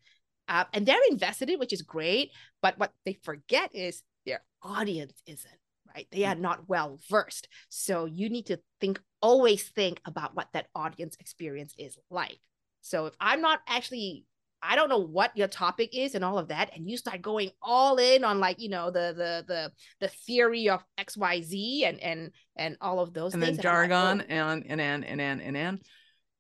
uh, 0.49 0.65
and 0.73 0.87
they're 0.87 0.97
invested 1.11 1.51
in 1.51 1.59
which 1.59 1.73
is 1.73 1.83
great 1.83 2.31
but 2.63 2.79
what 2.79 2.93
they 3.05 3.13
forget 3.13 3.75
is 3.75 4.03
their 4.25 4.43
audience 4.63 5.23
isn't 5.27 5.53
right 5.97 6.07
they 6.13 6.25
are 6.25 6.35
not 6.35 6.69
well 6.69 6.99
versed 7.09 7.49
so 7.69 8.05
you 8.05 8.29
need 8.29 8.47
to 8.47 8.59
think 8.81 9.01
always 9.23 9.63
think 9.65 10.01
about 10.05 10.37
what 10.37 10.49
that 10.53 10.67
audience 10.75 11.17
experience 11.19 11.75
is 11.79 11.97
like 12.11 12.39
so 12.83 13.07
if 13.07 13.15
i'm 13.21 13.41
not 13.41 13.61
actually 13.67 14.25
I 14.63 14.75
don't 14.75 14.89
know 14.89 14.99
what 14.99 15.37
your 15.37 15.49
topic 15.49 15.91
is 15.93 16.15
and 16.15 16.25
all 16.25 16.39
of 16.39 16.49
that, 16.49 16.71
and 16.75 16.89
you 16.89 16.97
start 16.97 17.23
going 17.23 17.51
all 17.63 17.99
in 17.99 18.25
on 18.25 18.41
like 18.41 18.59
you 18.59 18.69
know 18.69 18.91
the 18.91 19.15
the 19.17 19.45
the 19.47 19.73
the 20.01 20.09
theory 20.09 20.69
of 20.69 20.83
X 20.99 21.17
Y 21.17 21.43
Z 21.43 21.85
and 21.85 22.01
and 22.01 22.31
and 22.57 22.77
all 22.81 22.99
of 22.99 23.13
those 23.13 23.35
and 23.35 23.43
then 23.43 23.55
things. 23.55 23.65
I'm 23.65 23.91
like, 23.91 23.91
jargon 23.91 24.23
"Oh, 24.23 24.33
and 24.33 24.65
and 24.67 24.81
and 24.81 25.05
and 25.05 25.21
and 25.21 25.43
and 25.43 25.57
and 25.57 25.81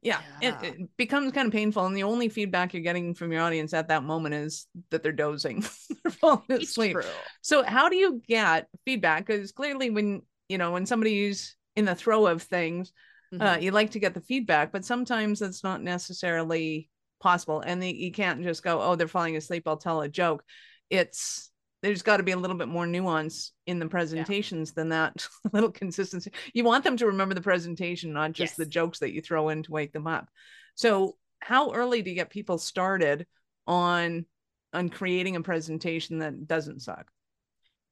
yeah, 0.07 0.21
Yeah. 0.41 0.49
It, 0.51 0.63
it 0.63 0.97
becomes 0.97 1.33
kind 1.33 1.47
of 1.47 1.53
painful 1.53 1.85
and 1.87 1.97
the 1.97 2.05
only 2.05 2.29
feedback 2.29 2.73
you're 2.73 2.83
getting 2.83 3.15
from 3.15 3.33
your 3.33 3.43
audience 3.43 3.75
at 3.75 3.89
that 3.89 4.05
moment 4.05 4.35
is 4.35 4.67
that 4.91 5.03
they're 5.03 5.13
dozing 5.13 5.65
they're 6.05 6.13
falling 6.13 6.45
asleep 6.51 6.95
true. 6.95 7.11
so 7.43 7.63
how 7.65 7.89
do 7.89 7.97
you 7.97 8.23
get 8.27 8.69
feedback 8.85 9.27
because 9.27 9.53
clearly 9.53 9.91
when 9.91 10.23
you 10.49 10.59
know 10.59 10.71
when 10.73 10.87
somebody's 10.87 11.57
in 11.75 11.85
the 11.85 11.95
throw 11.95 12.27
of 12.27 12.43
things 12.43 12.93
uh, 13.41 13.57
Mhm. 13.57 13.63
you 13.63 13.71
like 13.73 13.91
to 13.91 13.99
get 13.99 14.15
the 14.15 14.21
feedback 14.21 14.73
but 14.73 14.85
sometimes 14.85 15.43
it's 15.43 15.65
not 15.65 15.83
necessarily 15.83 16.89
possible 17.21 17.61
and 17.61 17.83
the, 17.83 17.91
you 17.91 18.13
can't 18.13 18.43
just 18.43 18.63
go 18.63 18.81
oh 18.81 18.95
they're 18.95 19.09
falling 19.09 19.37
asleep 19.37 19.65
i'll 19.67 19.77
tell 19.77 20.01
a 20.03 20.09
joke 20.09 20.45
it's 20.91 21.51
there's 21.87 22.02
got 22.02 22.16
to 22.16 22.23
be 22.23 22.33
a 22.33 22.37
little 22.37 22.57
bit 22.57 22.69
more 22.69 22.87
nuance 22.87 23.52
in 23.66 23.78
the 23.78 23.87
presentations 23.87 24.73
than 24.73 24.88
that 24.88 25.26
little 25.52 25.71
consistency. 25.71 26.33
You 26.52 26.64
want 26.64 26.85
them 26.85 26.97
to 26.97 27.07
remember 27.07 27.35
the 27.35 27.40
presentation 27.40 28.12
not 28.12 28.33
just 28.33 28.57
the 28.57 28.66
jokes 28.66 28.99
that 28.99 29.12
you 29.12 29.23
throw 29.23 29.50
in 29.50 29.62
to 29.62 29.73
wake 29.73 29.93
them 29.93 30.07
up. 30.07 30.28
So 30.75 31.16
how 31.40 31.73
early 31.73 32.02
do 32.02 32.11
you 32.11 32.16
get 32.16 32.31
people 32.31 32.59
started 32.59 33.26
on 33.66 34.26
on 34.73 34.88
creating 34.88 35.37
a 35.37 35.43
presentation 35.43 36.19
that 36.19 36.47
doesn't 36.47 36.83
suck 36.83 37.07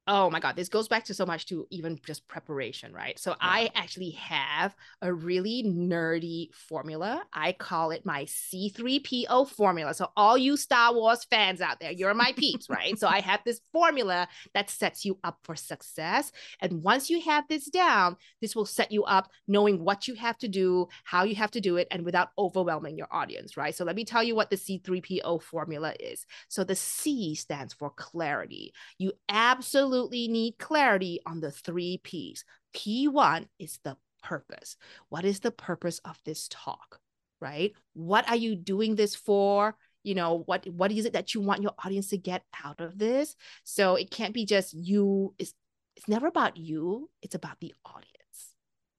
oh 0.06 0.28
my 0.28 0.38
god 0.38 0.54
this 0.54 0.68
goes 0.68 0.88
back 0.88 1.04
to 1.04 1.14
so 1.14 1.25
much 1.25 1.46
to 1.46 1.66
even 1.70 1.99
just 2.04 2.26
preparation 2.28 2.92
right? 2.92 3.18
So 3.18 3.34
i 3.40 3.70
actually 3.75 4.11
have 4.11 4.75
a 5.00 5.12
really 5.12 5.64
nerdy 5.66 6.52
formula. 6.54 7.23
I 7.32 7.52
call 7.52 7.90
it 7.90 8.04
my 8.04 8.25
c3po 8.25 9.49
formula. 9.49 9.94
So 9.94 10.11
all 10.16 10.37
you 10.37 10.56
star 10.56 10.94
wars 10.94 11.25
fans 11.25 11.61
out 11.61 11.80
there 11.80 11.92
you're 11.92 12.14
my 12.14 12.32
peeps 12.37 12.68
right? 12.68 12.99
So 12.99 13.08
i 13.08 13.20
have 13.20 13.40
this 13.44 13.61
formula 13.73 14.28
that 14.52 14.70
sets 14.70 15.04
you 15.04 15.18
up 15.25 15.38
for 15.44 15.56
success. 15.56 16.32
And 16.61 16.82
once 16.82 17.08
you 17.08 17.20
have 17.23 17.44
this 17.49 17.66
down 17.66 18.16
this 18.40 18.54
will 18.54 18.66
set 18.66 18.92
you 18.92 19.04
up 19.04 19.30
knowing 19.49 19.82
what 19.82 20.06
you 20.06 20.14
have 20.14 20.38
to 20.38 20.49
do 20.49 20.88
how 21.04 21.25
you 21.25 21.34
have 21.34 21.50
to 21.52 21.61
do 21.61 21.76
it 21.76 21.88
and 21.90 22.04
without 22.04 22.28
overwhelming 22.38 22.99
your 22.99 23.08
audience 23.11 23.56
right? 23.56 23.75
So 23.75 23.84
let 23.84 23.96
me 23.96 24.04
tell 24.04 24.23
you 24.23 24.34
what 24.34 24.50
the 24.50 24.56
c3po 24.56 25.40
formula 25.42 25.94
is. 25.99 26.26
So 26.49 26.62
the 26.64 26.76
c 26.76 27.34
stands 27.34 27.73
for 27.73 27.90
clarity. 27.90 28.73
You 28.99 29.12
absolutely 29.28 29.93
need 30.10 30.58
clarity 30.58 31.20
on 31.26 31.40
the 31.40 31.50
three 31.50 32.00
P's. 32.02 32.44
P1 32.74 33.46
is 33.58 33.78
the 33.84 33.96
purpose. 34.22 34.76
What 35.08 35.24
is 35.24 35.40
the 35.40 35.50
purpose 35.50 36.00
of 36.04 36.18
this 36.24 36.48
talk? 36.50 36.98
Right? 37.40 37.72
What 37.92 38.28
are 38.28 38.36
you 38.36 38.56
doing 38.56 38.94
this 38.94 39.14
for? 39.14 39.76
You 40.02 40.14
know, 40.14 40.42
what 40.46 40.66
what 40.68 40.92
is 40.92 41.04
it 41.06 41.14
that 41.14 41.34
you 41.34 41.40
want 41.40 41.62
your 41.62 41.74
audience 41.84 42.08
to 42.08 42.18
get 42.18 42.42
out 42.64 42.80
of 42.80 42.98
this? 42.98 43.36
So 43.64 43.96
it 43.96 44.10
can't 44.10 44.34
be 44.34 44.44
just 44.44 44.72
you. 44.74 45.34
It's 45.38 45.54
it's 45.96 46.08
never 46.08 46.26
about 46.26 46.56
you, 46.56 47.10
it's 47.22 47.34
about 47.34 47.58
the 47.60 47.74
audience. 47.84 48.08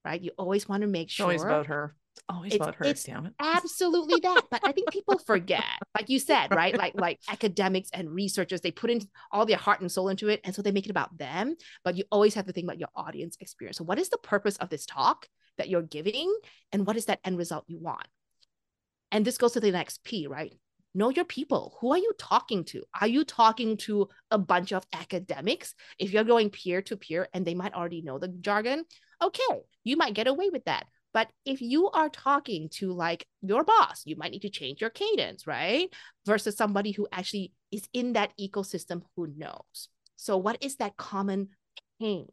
Right? 0.04 0.22
You 0.22 0.32
always 0.38 0.70
want 0.70 0.82
to 0.82 0.88
make 0.88 1.08
it's 1.08 1.14
sure 1.14 1.26
always 1.26 1.44
about 1.44 1.68
her 1.68 1.96
it's 1.96 2.05
always 2.30 2.54
It's- 2.54 2.66
about 2.66 2.76
her 2.76 2.86
it's 2.86 3.04
damn 3.04 3.26
it. 3.26 3.34
absolutely 3.40 4.20
that 4.22 4.44
but 4.50 4.62
i 4.64 4.72
think 4.72 4.92
people 4.92 5.18
forget 5.20 5.64
like 5.96 6.10
you 6.10 6.20
said 6.20 6.54
right? 6.54 6.76
Like 6.86 6.94
like 6.96 7.20
academics 7.30 7.90
and 7.94 8.10
researchers 8.10 8.62
they 8.62 8.72
put 8.72 8.90
in 8.90 9.02
all 9.32 9.46
their 9.46 9.58
heart 9.58 9.82
and 9.82 9.92
soul 9.92 10.10
into 10.10 10.30
it 10.30 10.42
and 10.44 10.54
so 10.54 10.62
they 10.62 10.72
make 10.72 10.86
it 10.86 10.92
about 10.92 11.18
them 11.18 11.56
but 11.84 11.96
you 11.98 12.04
always 12.12 12.34
have 12.36 12.46
to 12.48 12.52
think 12.54 12.66
about 12.66 12.80
your 12.80 12.90
audience 12.96 13.38
experience. 13.40 13.78
So 13.78 13.84
what 13.84 14.00
is 14.00 14.10
the 14.10 14.18
purpose 14.18 14.58
of 14.58 14.70
this 14.70 14.86
talk 14.86 15.28
that 15.58 15.70
you're 15.70 15.82
giving 15.82 16.34
and 16.72 16.86
what 16.86 16.98
is 16.98 17.06
that 17.06 17.20
end 17.24 17.38
result 17.38 17.66
you 17.68 17.80
want? 17.80 18.08
And 19.12 19.24
this 19.26 19.38
goes 19.38 19.54
to 19.54 19.60
the 19.60 19.72
next 19.72 20.04
p 20.04 20.28
right? 20.28 20.54
Know 20.94 21.10
your 21.10 21.26
people. 21.26 21.78
Who 21.82 21.92
are 21.92 21.98
you 21.98 22.14
talking 22.18 22.64
to? 22.66 22.84
Are 23.00 23.08
you 23.08 23.26
talking 23.26 23.76
to 23.78 24.08
a 24.32 24.38
bunch 24.38 24.72
of 24.72 24.86
academics? 24.94 25.76
If 26.00 26.14
you're 26.14 26.24
going 26.24 26.50
peer 26.50 26.82
to 26.84 26.96
peer 26.96 27.28
and 27.34 27.46
they 27.46 27.54
might 27.56 27.74
already 27.74 28.02
know 28.02 28.18
the 28.20 28.30
jargon 28.30 28.86
okay 29.24 29.62
you 29.86 29.96
might 29.96 30.14
get 30.14 30.28
away 30.28 30.50
with 30.52 30.66
that 30.66 30.86
but 31.16 31.30
if 31.46 31.62
you 31.62 31.90
are 31.92 32.10
talking 32.10 32.68
to 32.74 32.92
like 32.92 33.26
your 33.42 33.64
boss, 33.64 34.02
you 34.04 34.18
might 34.18 34.32
need 34.32 34.42
to 34.42 34.50
change 34.50 34.82
your 34.82 34.90
cadence, 34.90 35.48
right? 35.48 35.88
Versus 36.26 36.58
somebody 36.58 36.92
who 36.92 37.08
actually 37.10 37.54
is 37.72 37.88
in 37.94 38.14
that 38.14 38.34
ecosystem 38.38 39.02
who 39.16 39.28
knows. 39.38 39.88
So, 40.18 40.36
what 40.36 40.58
is 40.60 40.76
that 40.76 40.98
common 40.98 41.52
pain 42.02 42.28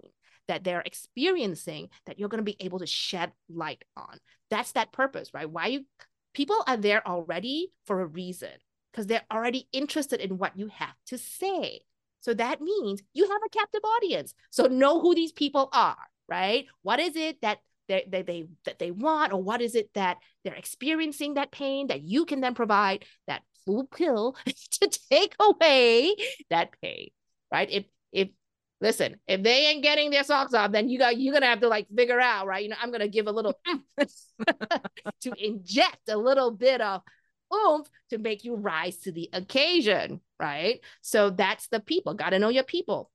that 0.49 0.65
they're 0.65 0.83
experiencing 0.85 1.91
that 2.07 2.19
you're 2.19 2.29
going 2.29 2.45
to 2.45 2.53
be 2.53 2.57
able 2.59 2.81
to 2.81 2.87
shed 2.87 3.31
light 3.49 3.85
on? 3.97 4.19
That's 4.51 4.73
that 4.73 4.91
purpose, 4.91 5.31
right? 5.33 5.49
Why 5.49 5.69
you 5.69 5.87
people 6.35 6.65
are 6.67 6.77
there 6.77 7.07
already 7.07 7.71
for 7.87 8.01
a 8.01 8.07
reason 8.07 8.51
because 8.91 9.07
they're 9.07 9.23
already 9.31 9.69
interested 9.73 10.19
in 10.19 10.39
what 10.39 10.59
you 10.59 10.67
have 10.67 10.97
to 11.07 11.19
say. 11.19 11.83
So 12.19 12.35
that 12.35 12.61
means 12.61 13.01
you 13.13 13.29
have 13.31 13.43
a 13.47 13.57
captive 13.57 13.83
audience. 13.99 14.35
So 14.51 14.67
know 14.67 15.01
who 15.01 15.15
these 15.15 15.31
people 15.31 15.69
are, 15.73 16.09
right? 16.29 16.67
What 16.83 16.99
is 16.99 17.15
it 17.15 17.43
that 17.43 17.59
they, 17.89 18.05
they, 18.09 18.23
they 18.23 18.47
that 18.65 18.79
they 18.79 18.91
want 18.91 19.33
or 19.33 19.43
what 19.43 19.61
is 19.61 19.75
it 19.75 19.91
that 19.95 20.19
they're 20.45 20.55
experiencing 20.55 21.35
that 21.35 21.51
pain 21.51 21.89
that 21.89 22.03
you 22.03 22.25
can 22.25 22.41
then 22.41 22.55
provide 22.55 23.05
that 23.27 23.43
blue 23.67 23.85
pill 23.85 24.37
to 24.47 25.01
take 25.11 25.35
away 25.41 26.15
that 26.51 26.71
pain 26.83 27.09
right? 27.53 27.71
If 27.71 27.85
if 28.13 28.29
listen 28.81 29.17
if 29.27 29.43
they 29.43 29.67
ain't 29.67 29.83
getting 29.83 30.11
their 30.11 30.25
socks 30.25 30.55
off 30.55 30.73
then 30.73 30.89
you 30.89 30.99
got 30.99 31.19
you're 31.19 31.35
gonna 31.35 31.47
have 31.47 31.61
to 31.61 31.69
like 31.69 31.87
figure 31.95 32.21
out 32.21 32.47
right? 32.47 32.63
You 32.63 32.71
know 32.71 32.77
i'm 32.83 32.91
gonna 32.91 33.09
give 33.09 33.27
a 33.27 33.33
little 33.33 33.59
to 35.21 35.33
inject 35.39 36.09
a 36.09 36.17
little 36.17 36.51
bit 36.51 36.81
of 36.81 37.03
oomph 37.55 37.89
to 38.11 38.19
make 38.19 38.45
you 38.45 38.57
rise 38.57 38.97
to 38.99 39.13
the 39.13 39.29
occasion 39.33 40.21
right? 40.43 40.81
So 41.01 41.31
that's 41.31 41.69
the 41.69 41.81
people 41.81 42.15
got 42.15 42.31
to 42.31 42.39
know 42.39 42.49
your 42.49 42.65
people. 42.65 43.11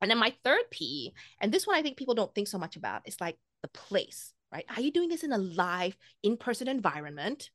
And 0.00 0.10
then 0.10 0.18
my 0.18 0.34
third 0.44 0.62
P, 0.70 1.12
and 1.40 1.52
this 1.52 1.66
one 1.66 1.76
I 1.76 1.82
think 1.82 1.96
people 1.96 2.14
don't 2.14 2.34
think 2.34 2.48
so 2.48 2.58
much 2.58 2.76
about, 2.76 3.02
is 3.06 3.20
like 3.20 3.36
the 3.62 3.68
place, 3.68 4.32
right? 4.52 4.64
Are 4.74 4.82
you 4.82 4.92
doing 4.92 5.08
this 5.08 5.24
in 5.24 5.32
a 5.32 5.38
live, 5.38 5.96
in 6.22 6.36
person 6.36 6.68
environment? 6.68 7.50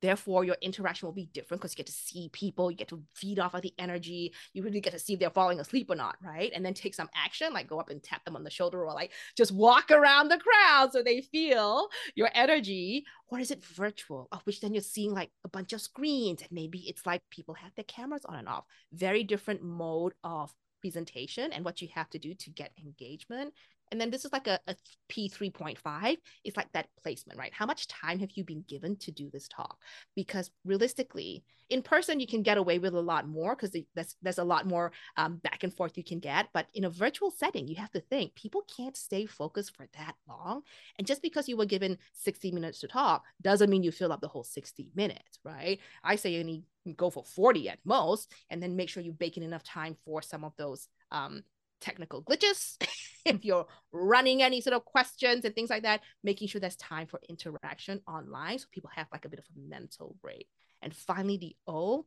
Therefore, 0.00 0.44
your 0.44 0.56
interaction 0.62 1.06
will 1.06 1.12
be 1.12 1.28
different 1.32 1.60
because 1.60 1.72
you 1.72 1.78
get 1.78 1.86
to 1.86 1.92
see 1.92 2.30
people, 2.32 2.70
you 2.70 2.76
get 2.76 2.88
to 2.88 3.02
feed 3.14 3.40
off 3.40 3.54
of 3.54 3.62
the 3.62 3.74
energy, 3.78 4.32
you 4.52 4.62
really 4.62 4.80
get 4.80 4.92
to 4.92 4.98
see 4.98 5.14
if 5.14 5.18
they're 5.18 5.30
falling 5.30 5.58
asleep 5.58 5.90
or 5.90 5.96
not, 5.96 6.16
right? 6.22 6.52
And 6.54 6.64
then 6.64 6.74
take 6.74 6.94
some 6.94 7.08
action, 7.16 7.52
like 7.52 7.66
go 7.66 7.80
up 7.80 7.90
and 7.90 8.02
tap 8.02 8.24
them 8.24 8.36
on 8.36 8.44
the 8.44 8.50
shoulder 8.50 8.84
or 8.84 8.94
like 8.94 9.12
just 9.36 9.50
walk 9.50 9.90
around 9.90 10.28
the 10.28 10.38
crowd 10.38 10.92
so 10.92 11.02
they 11.02 11.22
feel 11.22 11.88
your 12.14 12.30
energy. 12.32 13.04
Or 13.26 13.40
is 13.40 13.50
it 13.50 13.64
virtual, 13.64 14.28
of 14.30 14.42
which 14.42 14.60
then 14.60 14.72
you're 14.72 14.82
seeing 14.82 15.12
like 15.12 15.30
a 15.44 15.48
bunch 15.48 15.72
of 15.72 15.80
screens 15.80 16.42
and 16.42 16.52
maybe 16.52 16.88
it's 16.88 17.04
like 17.04 17.22
people 17.30 17.54
have 17.54 17.72
their 17.74 17.84
cameras 17.84 18.24
on 18.24 18.36
and 18.36 18.48
off. 18.48 18.64
Very 18.92 19.24
different 19.24 19.62
mode 19.62 20.14
of 20.22 20.52
presentation 20.80 21.52
and 21.52 21.64
what 21.64 21.82
you 21.82 21.88
have 21.92 22.08
to 22.10 22.20
do 22.20 22.34
to 22.34 22.50
get 22.50 22.70
engagement. 22.78 23.52
And 23.90 24.00
then 24.00 24.10
this 24.10 24.24
is 24.24 24.32
like 24.32 24.46
a, 24.46 24.58
a 24.66 24.76
P3.5. 25.08 26.16
It's 26.44 26.56
like 26.56 26.72
that 26.72 26.88
placement, 27.02 27.38
right? 27.38 27.52
How 27.52 27.66
much 27.66 27.86
time 27.88 28.18
have 28.20 28.30
you 28.34 28.44
been 28.44 28.64
given 28.68 28.96
to 28.96 29.10
do 29.10 29.30
this 29.30 29.48
talk? 29.48 29.78
Because 30.14 30.50
realistically, 30.64 31.44
in 31.70 31.82
person, 31.82 32.20
you 32.20 32.26
can 32.26 32.42
get 32.42 32.56
away 32.58 32.78
with 32.78 32.94
a 32.94 33.00
lot 33.00 33.28
more 33.28 33.54
because 33.54 33.76
there's, 33.94 34.16
there's 34.22 34.38
a 34.38 34.44
lot 34.44 34.66
more 34.66 34.92
um, 35.16 35.36
back 35.36 35.64
and 35.64 35.74
forth 35.74 35.96
you 35.96 36.04
can 36.04 36.18
get. 36.18 36.48
But 36.52 36.66
in 36.74 36.84
a 36.84 36.90
virtual 36.90 37.30
setting, 37.30 37.68
you 37.68 37.76
have 37.76 37.90
to 37.92 38.00
think 38.00 38.34
people 38.34 38.62
can't 38.74 38.96
stay 38.96 39.26
focused 39.26 39.76
for 39.76 39.86
that 39.98 40.14
long. 40.28 40.62
And 40.98 41.06
just 41.06 41.22
because 41.22 41.48
you 41.48 41.56
were 41.56 41.66
given 41.66 41.98
60 42.14 42.52
minutes 42.52 42.80
to 42.80 42.88
talk 42.88 43.24
doesn't 43.42 43.70
mean 43.70 43.82
you 43.82 43.92
fill 43.92 44.12
up 44.12 44.20
the 44.20 44.28
whole 44.28 44.44
60 44.44 44.90
minutes, 44.94 45.38
right? 45.44 45.78
I 46.02 46.16
say 46.16 46.30
you 46.30 46.44
need 46.44 46.64
go 46.96 47.10
for 47.10 47.24
40 47.24 47.68
at 47.68 47.78
most, 47.84 48.32
and 48.50 48.62
then 48.62 48.76
make 48.76 48.88
sure 48.88 49.02
you 49.02 49.12
bake 49.12 49.36
in 49.36 49.42
enough 49.42 49.62
time 49.62 49.96
for 50.04 50.22
some 50.22 50.44
of 50.44 50.54
those 50.56 50.88
um, 51.10 51.42
technical 51.80 52.22
glitches. 52.22 52.76
if 53.34 53.44
you're 53.44 53.66
running 53.92 54.42
any 54.42 54.60
sort 54.60 54.74
of 54.74 54.84
questions 54.84 55.44
and 55.44 55.54
things 55.54 55.70
like 55.70 55.82
that, 55.82 56.00
making 56.24 56.48
sure 56.48 56.60
there's 56.60 56.76
time 56.76 57.06
for 57.06 57.20
interaction 57.28 58.00
online 58.06 58.58
so 58.58 58.66
people 58.72 58.90
have 58.94 59.06
like 59.12 59.24
a 59.24 59.28
bit 59.28 59.38
of 59.38 59.44
a 59.44 59.68
mental 59.68 60.16
break. 60.22 60.48
And 60.82 60.94
finally, 60.94 61.36
the 61.36 61.56
O, 61.66 62.06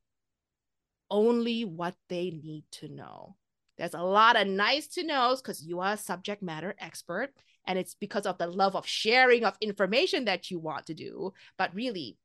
only 1.09 1.65
what 1.65 1.95
they 2.09 2.31
need 2.31 2.63
to 2.71 2.87
know. 2.87 3.35
There's 3.77 3.93
a 3.93 4.03
lot 4.03 4.39
of 4.39 4.47
nice 4.47 4.87
to 4.89 5.03
knows 5.03 5.41
because 5.41 5.63
you 5.63 5.79
are 5.79 5.93
a 5.93 5.97
subject 5.97 6.41
matter 6.41 6.75
expert. 6.79 7.31
And 7.67 7.77
it's 7.77 7.93
because 7.93 8.25
of 8.25 8.37
the 8.37 8.47
love 8.47 8.75
of 8.75 8.87
sharing 8.87 9.43
of 9.43 9.55
information 9.61 10.25
that 10.25 10.49
you 10.49 10.59
want 10.59 10.87
to 10.87 10.93
do. 10.93 11.33
But 11.57 11.73
really, 11.75 12.17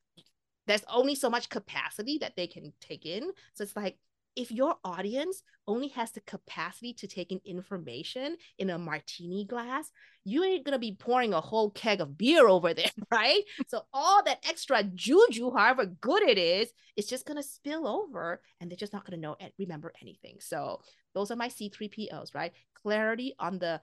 there's 0.67 0.85
only 0.93 1.15
so 1.15 1.31
much 1.31 1.49
capacity 1.49 2.19
that 2.19 2.37
they 2.37 2.47
can 2.47 2.73
take 2.81 3.07
in. 3.07 3.31
So 3.55 3.65
it's 3.65 3.77
like 3.77 3.99
if 4.37 4.53
your 4.53 4.77
audience 4.85 5.43
only 5.67 5.89
has 5.89 6.13
the 6.13 6.21
capacity 6.21 6.93
to 6.93 7.09
take 7.09 7.33
in 7.33 7.41
information 7.45 8.37
in 8.59 8.71
a 8.71 8.79
martini 8.79 9.45
glass, 9.45 9.91
you 10.25 10.45
ain't 10.45 10.65
gonna 10.65 10.79
be 10.79 10.93
pouring 10.93 11.33
a 11.35 11.41
whole 11.41 11.71
keg 11.71 12.01
of 12.01 12.17
beer 12.17 12.47
over 12.49 12.75
there, 12.75 12.91
right? 13.11 13.43
so 13.67 13.83
all 13.93 14.23
that 14.25 14.45
extra 14.49 14.83
juju, 14.83 15.51
however 15.51 15.87
good 15.87 16.23
it 16.23 16.39
is, 16.39 16.69
it's 16.97 17.09
just 17.09 17.27
gonna 17.27 17.43
spill 17.43 17.87
over, 17.89 18.41
and 18.61 18.71
they're 18.71 18.77
just 18.77 18.93
not 18.93 19.05
gonna 19.05 19.17
know 19.17 19.37
and 19.41 19.53
remember 19.59 19.93
anything. 20.01 20.37
So 20.41 20.83
those 21.15 21.31
are 21.31 21.37
my 21.37 21.49
C3POs, 21.49 22.35
right? 22.35 22.53
Clarity 22.83 23.35
on 23.39 23.59
the 23.59 23.81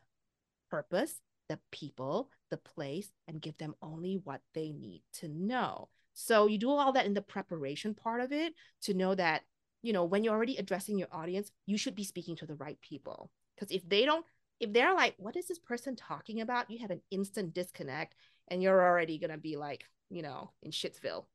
purpose, 0.70 1.20
the 1.50 1.60
people, 1.72 2.30
the 2.50 2.58
place, 2.58 3.10
and 3.28 3.42
give 3.42 3.58
them 3.58 3.76
only 3.82 4.22
what 4.24 4.42
they 4.54 4.72
need 4.72 5.02
to 5.14 5.28
know. 5.28 5.90
So 6.14 6.48
you 6.48 6.58
do 6.58 6.70
all 6.70 6.94
that 6.94 7.06
in 7.06 7.14
the 7.14 7.22
preparation 7.22 7.94
part 7.96 8.22
of 8.22 8.32
it 8.32 8.54
to 8.84 8.94
know 8.94 9.16
that, 9.16 9.42
you 9.84 9.94
know, 9.94 10.06
when 10.06 10.24
you're 10.24 10.34
already 10.34 10.56
addressing 10.58 10.98
your 10.98 11.10
audience, 11.12 11.52
you 11.68 11.78
should 11.78 11.94
be 11.94 12.06
speaking 12.06 12.36
to 12.38 12.48
the 12.48 12.56
right 12.56 12.80
people. 12.82 13.30
Because 13.54 13.70
if 13.70 13.88
they 13.88 14.06
don't, 14.06 14.26
if 14.60 14.74
they're 14.74 14.96
like, 14.96 15.14
what 15.18 15.36
is 15.36 15.48
this 15.48 15.60
person 15.60 15.96
talking 15.96 16.42
about? 16.42 16.72
You 16.72 16.80
have 16.80 16.90
an 16.90 17.02
instant 17.12 17.54
disconnect 17.54 18.16
and 18.48 18.64
you're 18.64 18.82
already 18.82 19.20
going 19.20 19.32
to 19.32 19.38
be 19.38 19.58
like, 19.58 19.84
you 20.10 20.24
know, 20.24 20.52
in 20.64 20.72
Shitsville. 20.72 21.26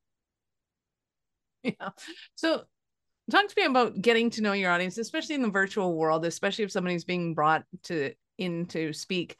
Yeah. 1.62 1.90
So 2.35 2.62
talk 3.31 3.49
to 3.49 3.55
me 3.57 3.67
about 3.67 4.00
getting 4.00 4.31
to 4.31 4.43
know 4.43 4.52
your 4.52 4.71
audience, 4.71 4.97
especially 4.97 5.35
in 5.35 5.43
the 5.43 5.50
virtual 5.50 5.95
world, 5.95 6.25
especially 6.25 6.64
if 6.64 6.73
somebody's 6.73 7.05
being 7.05 7.35
brought 7.35 7.64
to 7.85 8.14
in 8.38 8.67
to 8.67 8.93
speak. 8.93 9.37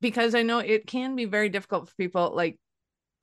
Because 0.00 0.34
I 0.34 0.42
know 0.42 0.58
it 0.58 0.86
can 0.86 1.14
be 1.14 1.26
very 1.26 1.48
difficult 1.48 1.88
for 1.88 1.94
people 1.94 2.32
like 2.34 2.58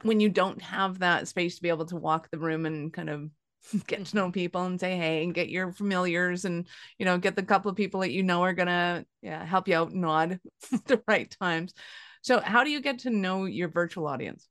when 0.04 0.20
you 0.20 0.30
don't 0.30 0.62
have 0.62 1.00
that 1.00 1.28
space 1.28 1.56
to 1.56 1.62
be 1.62 1.70
able 1.70 1.86
to 1.88 1.96
walk 1.96 2.30
the 2.30 2.40
room 2.40 2.66
and 2.66 2.94
kind 2.94 3.10
of 3.10 3.30
get 3.88 4.06
to 4.06 4.16
know 4.16 4.32
people 4.32 4.64
and 4.64 4.80
say 4.80 4.98
hey 4.98 5.24
and 5.24 5.34
get 5.34 5.50
your 5.50 5.72
familiars 5.72 6.46
and 6.46 6.68
you 6.98 7.06
know 7.06 7.18
get 7.18 7.36
the 7.36 7.44
couple 7.44 7.70
of 7.70 7.78
people 7.78 8.02
that 8.02 8.12
you 8.12 8.24
know 8.24 8.44
are 8.44 8.54
gonna 8.54 9.06
yeah, 9.22 9.44
help 9.46 9.68
you 9.68 9.76
out 9.76 9.94
nod 9.94 10.40
the 10.86 11.02
right 11.08 11.36
times 11.40 11.74
so 12.22 12.40
how 12.40 12.64
do 12.64 12.70
you 12.70 12.82
get 12.82 13.00
to 13.00 13.10
know 13.10 13.46
your 13.46 13.70
virtual 13.70 14.08
audience 14.08 14.48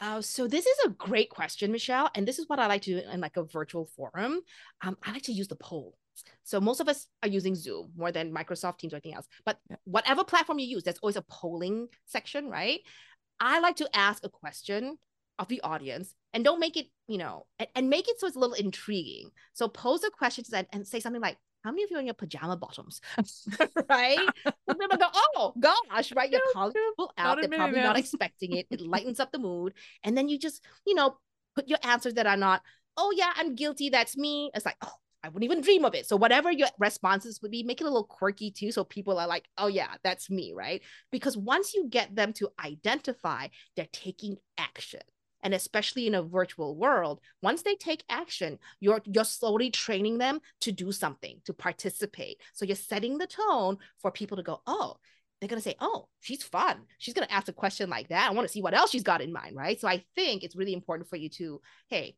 uh, 0.00 0.22
so 0.22 0.48
this 0.48 0.64
is 0.64 0.78
a 0.86 0.88
great 0.88 1.28
question, 1.28 1.70
Michelle, 1.70 2.10
and 2.14 2.26
this 2.26 2.38
is 2.38 2.48
what 2.48 2.58
I 2.58 2.66
like 2.66 2.80
to 2.82 3.00
do 3.02 3.06
in 3.10 3.20
like 3.20 3.36
a 3.36 3.44
virtual 3.44 3.84
forum. 3.84 4.40
Um, 4.80 4.96
I 5.04 5.12
like 5.12 5.24
to 5.24 5.32
use 5.32 5.48
the 5.48 5.56
poll. 5.56 5.94
So 6.42 6.58
most 6.58 6.80
of 6.80 6.88
us 6.88 7.06
are 7.22 7.28
using 7.28 7.54
Zoom 7.54 7.92
more 7.96 8.10
than 8.10 8.32
Microsoft 8.32 8.78
Teams 8.78 8.94
or 8.94 8.96
anything 8.96 9.14
else. 9.14 9.28
But 9.44 9.58
yeah. 9.68 9.76
whatever 9.84 10.24
platform 10.24 10.58
you 10.58 10.66
use, 10.66 10.84
there's 10.84 10.98
always 11.02 11.16
a 11.16 11.24
polling 11.28 11.88
section, 12.06 12.48
right? 12.48 12.80
I 13.38 13.60
like 13.60 13.76
to 13.76 13.88
ask 13.94 14.24
a 14.24 14.30
question 14.30 14.98
of 15.40 15.48
the 15.48 15.60
audience 15.62 16.14
and 16.32 16.44
don't 16.44 16.60
make 16.60 16.76
it, 16.76 16.86
you 17.08 17.18
know, 17.18 17.46
and, 17.58 17.68
and 17.74 17.90
make 17.90 18.08
it 18.08 18.20
so 18.20 18.26
it's 18.26 18.36
a 18.36 18.38
little 18.38 18.54
intriguing. 18.54 19.30
So 19.54 19.66
pose 19.66 20.04
a 20.04 20.10
question 20.10 20.44
to 20.44 20.58
and, 20.58 20.66
and 20.72 20.86
say 20.86 21.00
something 21.00 21.22
like, 21.22 21.38
how 21.64 21.70
many 21.70 21.84
of 21.84 21.90
you 21.90 21.96
are 21.96 22.00
in 22.00 22.06
your 22.06 22.14
pajama 22.14 22.56
bottoms? 22.56 23.00
right? 23.88 24.18
People 24.46 24.98
go, 24.98 25.06
oh 25.14 25.52
gosh, 25.58 26.12
right? 26.12 26.30
You're 26.30 26.40
calling 26.52 26.72
people 26.72 27.12
out. 27.18 27.38
They're 27.40 27.48
probably 27.48 27.80
not 27.80 27.98
expecting 27.98 28.56
it. 28.56 28.66
It 28.70 28.80
lightens 28.80 29.20
up 29.20 29.32
the 29.32 29.38
mood. 29.38 29.74
And 30.04 30.16
then 30.16 30.28
you 30.28 30.38
just, 30.38 30.64
you 30.86 30.94
know, 30.94 31.16
put 31.54 31.68
your 31.68 31.78
answers 31.82 32.14
that 32.14 32.26
are 32.26 32.36
not, 32.36 32.62
oh 32.96 33.12
yeah, 33.16 33.32
I'm 33.36 33.54
guilty. 33.54 33.90
That's 33.90 34.16
me. 34.16 34.50
It's 34.54 34.64
like, 34.64 34.76
oh, 34.82 34.92
I 35.22 35.28
wouldn't 35.28 35.44
even 35.44 35.60
dream 35.60 35.84
of 35.84 35.94
it. 35.94 36.06
So 36.06 36.16
whatever 36.16 36.50
your 36.50 36.68
responses 36.78 37.40
would 37.42 37.50
be, 37.50 37.62
make 37.62 37.80
it 37.80 37.84
a 37.84 37.90
little 37.90 38.04
quirky 38.04 38.50
too. 38.50 38.72
So 38.72 38.84
people 38.84 39.18
are 39.18 39.26
like, 39.26 39.44
oh 39.58 39.66
yeah, 39.66 39.94
that's 40.02 40.30
me, 40.30 40.52
right? 40.54 40.80
Because 41.10 41.36
once 41.36 41.74
you 41.74 41.88
get 41.88 42.14
them 42.14 42.32
to 42.34 42.48
identify, 42.64 43.48
they're 43.76 43.88
taking 43.92 44.36
action 44.56 45.00
and 45.42 45.54
especially 45.54 46.06
in 46.06 46.14
a 46.14 46.22
virtual 46.22 46.76
world 46.76 47.20
once 47.42 47.62
they 47.62 47.74
take 47.74 48.04
action 48.08 48.58
you're 48.80 49.00
you're 49.04 49.24
slowly 49.24 49.70
training 49.70 50.18
them 50.18 50.40
to 50.60 50.72
do 50.72 50.92
something 50.92 51.40
to 51.44 51.52
participate. 51.52 52.38
So 52.52 52.64
you're 52.64 52.76
setting 52.76 53.18
the 53.18 53.26
tone 53.26 53.78
for 53.98 54.10
people 54.10 54.36
to 54.36 54.42
go 54.42 54.60
oh 54.66 54.96
they're 55.40 55.48
going 55.48 55.60
to 55.60 55.68
say 55.68 55.76
oh 55.80 56.08
she's 56.20 56.42
fun. 56.42 56.76
She's 56.98 57.14
going 57.14 57.26
to 57.26 57.32
ask 57.32 57.48
a 57.48 57.52
question 57.52 57.88
like 57.88 58.08
that. 58.08 58.28
I 58.28 58.34
want 58.34 58.46
to 58.46 58.52
see 58.52 58.62
what 58.62 58.74
else 58.74 58.90
she's 58.90 59.02
got 59.02 59.22
in 59.22 59.32
mind 59.32 59.56
right? 59.56 59.80
So 59.80 59.88
i 59.88 60.04
think 60.14 60.42
it's 60.42 60.56
really 60.56 60.74
important 60.74 61.08
for 61.08 61.16
you 61.16 61.28
to 61.30 61.60
hey 61.88 62.16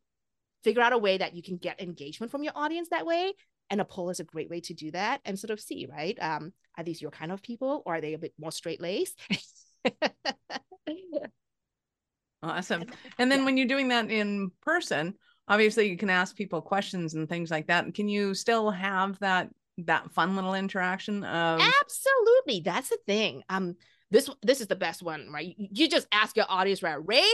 figure 0.65 0.83
out 0.83 0.93
a 0.93 0.99
way 0.99 1.19
that 1.19 1.35
you 1.35 1.43
can 1.43 1.57
get 1.57 1.81
engagement 1.81 2.31
from 2.31 2.45
your 2.45 2.53
audience 2.57 2.89
that 2.91 3.07
way. 3.07 3.33
And 3.71 3.81
a 3.81 3.85
poll 3.85 4.11
is 4.11 4.21
a 4.21 4.25
great 4.25 4.51
way 4.51 4.61
to 4.61 4.75
do 4.75 4.91
that 4.91 5.21
and 5.25 5.39
sort 5.39 5.51
of 5.51 5.61
see 5.61 5.87
right? 5.91 6.19
Um 6.21 6.53
are 6.77 6.85
these 6.85 7.03
your 7.03 7.11
kind 7.11 7.33
of 7.33 7.43
people 7.43 7.83
or 7.85 7.97
are 7.97 8.01
they 8.01 8.15
a 8.15 8.19
bit 8.19 8.33
more 8.39 8.53
straight 8.53 8.81
laced 8.81 9.19
Awesome. 12.43 12.85
And 13.19 13.31
then 13.31 13.41
yeah. 13.41 13.45
when 13.45 13.57
you're 13.57 13.69
doing 13.69 13.89
that 13.89 14.11
in 14.11 14.51
person, 14.63 15.15
obviously 15.49 15.89
you 15.89 15.97
can 15.97 16.11
ask 16.11 16.35
people 16.37 16.61
questions 16.61 17.15
and 17.15 17.29
things 17.29 17.51
like 17.51 17.69
that. 17.69 17.93
Can 17.95 18.09
you 18.09 18.35
still 18.35 18.71
have 18.71 19.19
that 19.21 19.51
that 19.79 20.13
fun 20.13 20.37
little 20.37 20.55
interaction 20.55 21.25
of 21.25 21.61
Absolutely. 21.81 22.61
That's 22.65 22.91
the 22.91 22.99
thing. 23.07 23.43
Um 23.49 23.77
this 24.11 24.29
this 24.43 24.61
is 24.61 24.67
the 24.67 24.77
best 24.77 25.03
one, 25.03 25.31
right? 25.33 25.55
You 25.57 25.89
just 25.89 26.07
ask 26.13 26.37
your 26.37 26.45
audience, 26.49 26.83
right? 26.83 26.99
Raise 27.03 27.33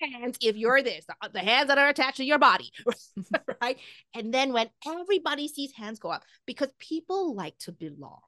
your 0.00 0.10
hands 0.20 0.38
if 0.40 0.56
you're 0.56 0.80
this, 0.80 1.04
the, 1.06 1.30
the 1.30 1.40
hands 1.40 1.68
that 1.68 1.78
are 1.78 1.88
attached 1.88 2.18
to 2.18 2.24
your 2.24 2.38
body, 2.38 2.70
right? 3.62 3.78
And 4.14 4.32
then 4.32 4.52
when 4.52 4.70
everybody 4.86 5.48
sees 5.48 5.72
hands 5.72 5.98
go 5.98 6.10
up, 6.10 6.22
because 6.46 6.68
people 6.78 7.34
like 7.34 7.58
to 7.60 7.72
belong 7.72 8.20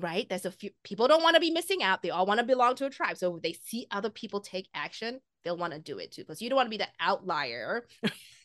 right? 0.00 0.26
There's 0.28 0.46
a 0.46 0.50
few 0.50 0.70
people 0.84 1.08
don't 1.08 1.22
want 1.22 1.34
to 1.34 1.40
be 1.40 1.50
missing 1.50 1.82
out. 1.82 2.02
They 2.02 2.10
all 2.10 2.24
want 2.24 2.40
to 2.40 2.46
belong 2.46 2.76
to 2.76 2.86
a 2.86 2.90
tribe. 2.90 3.18
So 3.18 3.36
if 3.36 3.42
they 3.42 3.52
see 3.52 3.86
other 3.90 4.10
people 4.10 4.40
take 4.40 4.68
action, 4.74 5.20
they'll 5.44 5.56
want 5.56 5.72
to 5.72 5.78
do 5.78 5.98
it 5.98 6.12
too. 6.12 6.22
Because 6.22 6.40
you 6.40 6.48
don't 6.48 6.56
want 6.56 6.66
to 6.66 6.70
be 6.70 6.78
that 6.78 6.94
outlier 7.00 7.86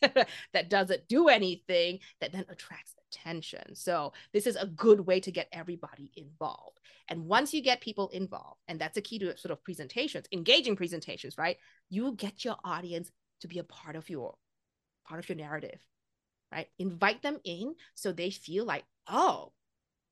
that 0.52 0.70
doesn't 0.70 1.08
do 1.08 1.28
anything 1.28 2.00
that 2.20 2.32
then 2.32 2.44
attracts 2.48 2.94
attention. 3.10 3.74
So 3.74 4.12
this 4.32 4.46
is 4.46 4.56
a 4.56 4.66
good 4.66 5.00
way 5.00 5.20
to 5.20 5.32
get 5.32 5.48
everybody 5.52 6.10
involved. 6.16 6.80
And 7.08 7.26
once 7.26 7.54
you 7.54 7.62
get 7.62 7.80
people 7.80 8.08
involved, 8.08 8.60
and 8.68 8.78
that's 8.78 8.96
a 8.96 9.02
key 9.02 9.18
to 9.20 9.36
sort 9.36 9.52
of 9.52 9.64
presentations, 9.64 10.26
engaging 10.32 10.76
presentations, 10.76 11.38
right? 11.38 11.56
You 11.88 12.12
get 12.12 12.44
your 12.44 12.56
audience 12.64 13.10
to 13.40 13.48
be 13.48 13.58
a 13.58 13.64
part 13.64 13.96
of 13.96 14.10
your 14.10 14.36
part 15.06 15.20
of 15.20 15.28
your 15.28 15.36
narrative, 15.36 15.80
right? 16.52 16.68
Invite 16.78 17.22
them 17.22 17.38
in 17.44 17.74
so 17.94 18.12
they 18.12 18.30
feel 18.30 18.64
like, 18.64 18.84
oh, 19.08 19.52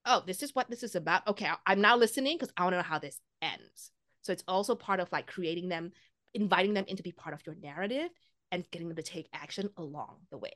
oh, 0.06 0.22
this 0.26 0.42
is 0.42 0.54
what 0.54 0.70
this 0.70 0.82
is 0.82 0.94
about. 0.94 1.26
Okay, 1.28 1.48
I'm 1.66 1.80
now 1.80 1.96
listening 1.96 2.36
because 2.38 2.52
I 2.56 2.62
want 2.62 2.74
to 2.74 2.78
know 2.78 2.82
how 2.82 2.98
this 2.98 3.20
ends. 3.42 3.90
So 4.22 4.32
it's 4.32 4.44
also 4.48 4.74
part 4.74 5.00
of 5.00 5.10
like 5.12 5.26
creating 5.26 5.68
them, 5.68 5.92
inviting 6.34 6.74
them 6.74 6.84
in 6.88 6.96
to 6.96 7.02
be 7.02 7.12
part 7.12 7.34
of 7.34 7.44
your 7.46 7.54
narrative 7.54 8.10
and 8.52 8.68
getting 8.70 8.88
them 8.88 8.96
to 8.96 9.02
take 9.02 9.28
action 9.32 9.70
along 9.76 10.16
the 10.30 10.38
way. 10.38 10.52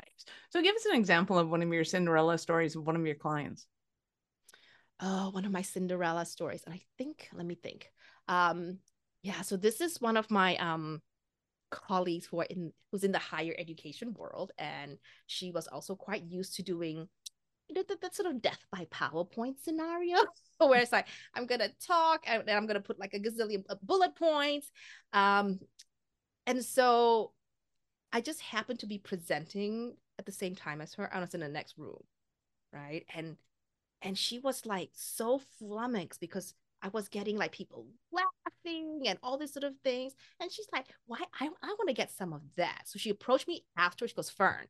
Nice. 0.00 0.24
So 0.50 0.62
give 0.62 0.76
us 0.76 0.86
an 0.86 0.96
example 0.96 1.38
of 1.38 1.50
one 1.50 1.62
of 1.62 1.72
your 1.72 1.84
Cinderella 1.84 2.38
stories 2.38 2.76
of 2.76 2.86
one 2.86 2.96
of 2.96 3.04
your 3.04 3.14
clients. 3.14 3.66
Oh, 5.00 5.30
one 5.30 5.44
of 5.44 5.52
my 5.52 5.62
Cinderella 5.62 6.26
stories. 6.26 6.62
And 6.64 6.74
I 6.74 6.80
think, 6.96 7.28
let 7.32 7.46
me 7.46 7.54
think. 7.54 7.90
Um, 8.26 8.78
yeah, 9.22 9.40
so 9.42 9.56
this 9.56 9.80
is 9.80 10.00
one 10.00 10.16
of 10.16 10.30
my 10.30 10.56
um 10.56 11.02
colleagues 11.70 12.26
who 12.26 12.40
are 12.40 12.46
in 12.48 12.72
who's 12.90 13.04
in 13.04 13.12
the 13.12 13.18
higher 13.18 13.54
education 13.58 14.14
world 14.14 14.52
and 14.58 14.96
she 15.26 15.50
was 15.50 15.66
also 15.66 15.94
quite 15.94 16.24
used 16.24 16.54
to 16.54 16.62
doing 16.62 17.08
you 17.68 17.74
know 17.74 17.82
that, 17.88 18.00
that 18.00 18.14
sort 18.14 18.28
of 18.28 18.40
death 18.42 18.64
by 18.72 18.86
PowerPoint 18.90 19.62
scenario 19.62 20.16
where 20.58 20.80
it's 20.80 20.92
like 20.92 21.06
I'm 21.34 21.46
gonna 21.46 21.70
talk 21.86 22.24
and 22.26 22.48
I'm 22.48 22.66
gonna 22.66 22.80
put 22.80 22.98
like 22.98 23.14
a 23.14 23.20
gazillion 23.20 23.64
bullet 23.82 24.14
points. 24.16 24.70
Um, 25.12 25.60
and 26.46 26.64
so 26.64 27.32
I 28.12 28.20
just 28.20 28.40
happened 28.40 28.80
to 28.80 28.86
be 28.86 28.98
presenting 28.98 29.94
at 30.18 30.26
the 30.26 30.32
same 30.32 30.54
time 30.54 30.80
as 30.80 30.94
her. 30.94 31.14
I 31.14 31.20
was 31.20 31.34
in 31.34 31.40
the 31.40 31.48
next 31.48 31.76
room, 31.76 32.02
right? 32.72 33.04
And 33.14 33.36
and 34.02 34.16
she 34.16 34.38
was 34.38 34.64
like 34.64 34.90
so 34.94 35.40
flummoxed 35.58 36.20
because 36.20 36.54
I 36.82 36.88
was 36.88 37.08
getting 37.08 37.36
like 37.36 37.52
people 37.52 37.86
laughing 38.12 39.02
and 39.06 39.18
all 39.22 39.36
these 39.36 39.52
sort 39.52 39.64
of 39.64 39.74
things. 39.82 40.14
And 40.40 40.50
she's 40.50 40.68
like, 40.72 40.86
why 41.06 41.18
I, 41.40 41.46
I 41.62 41.66
want 41.66 41.88
to 41.88 41.94
get 41.94 42.10
some 42.10 42.32
of 42.32 42.42
that. 42.56 42.82
So 42.84 42.98
she 42.98 43.10
approached 43.10 43.48
me 43.48 43.64
after 43.76 44.06
she 44.06 44.14
goes, 44.14 44.30
Fern, 44.30 44.66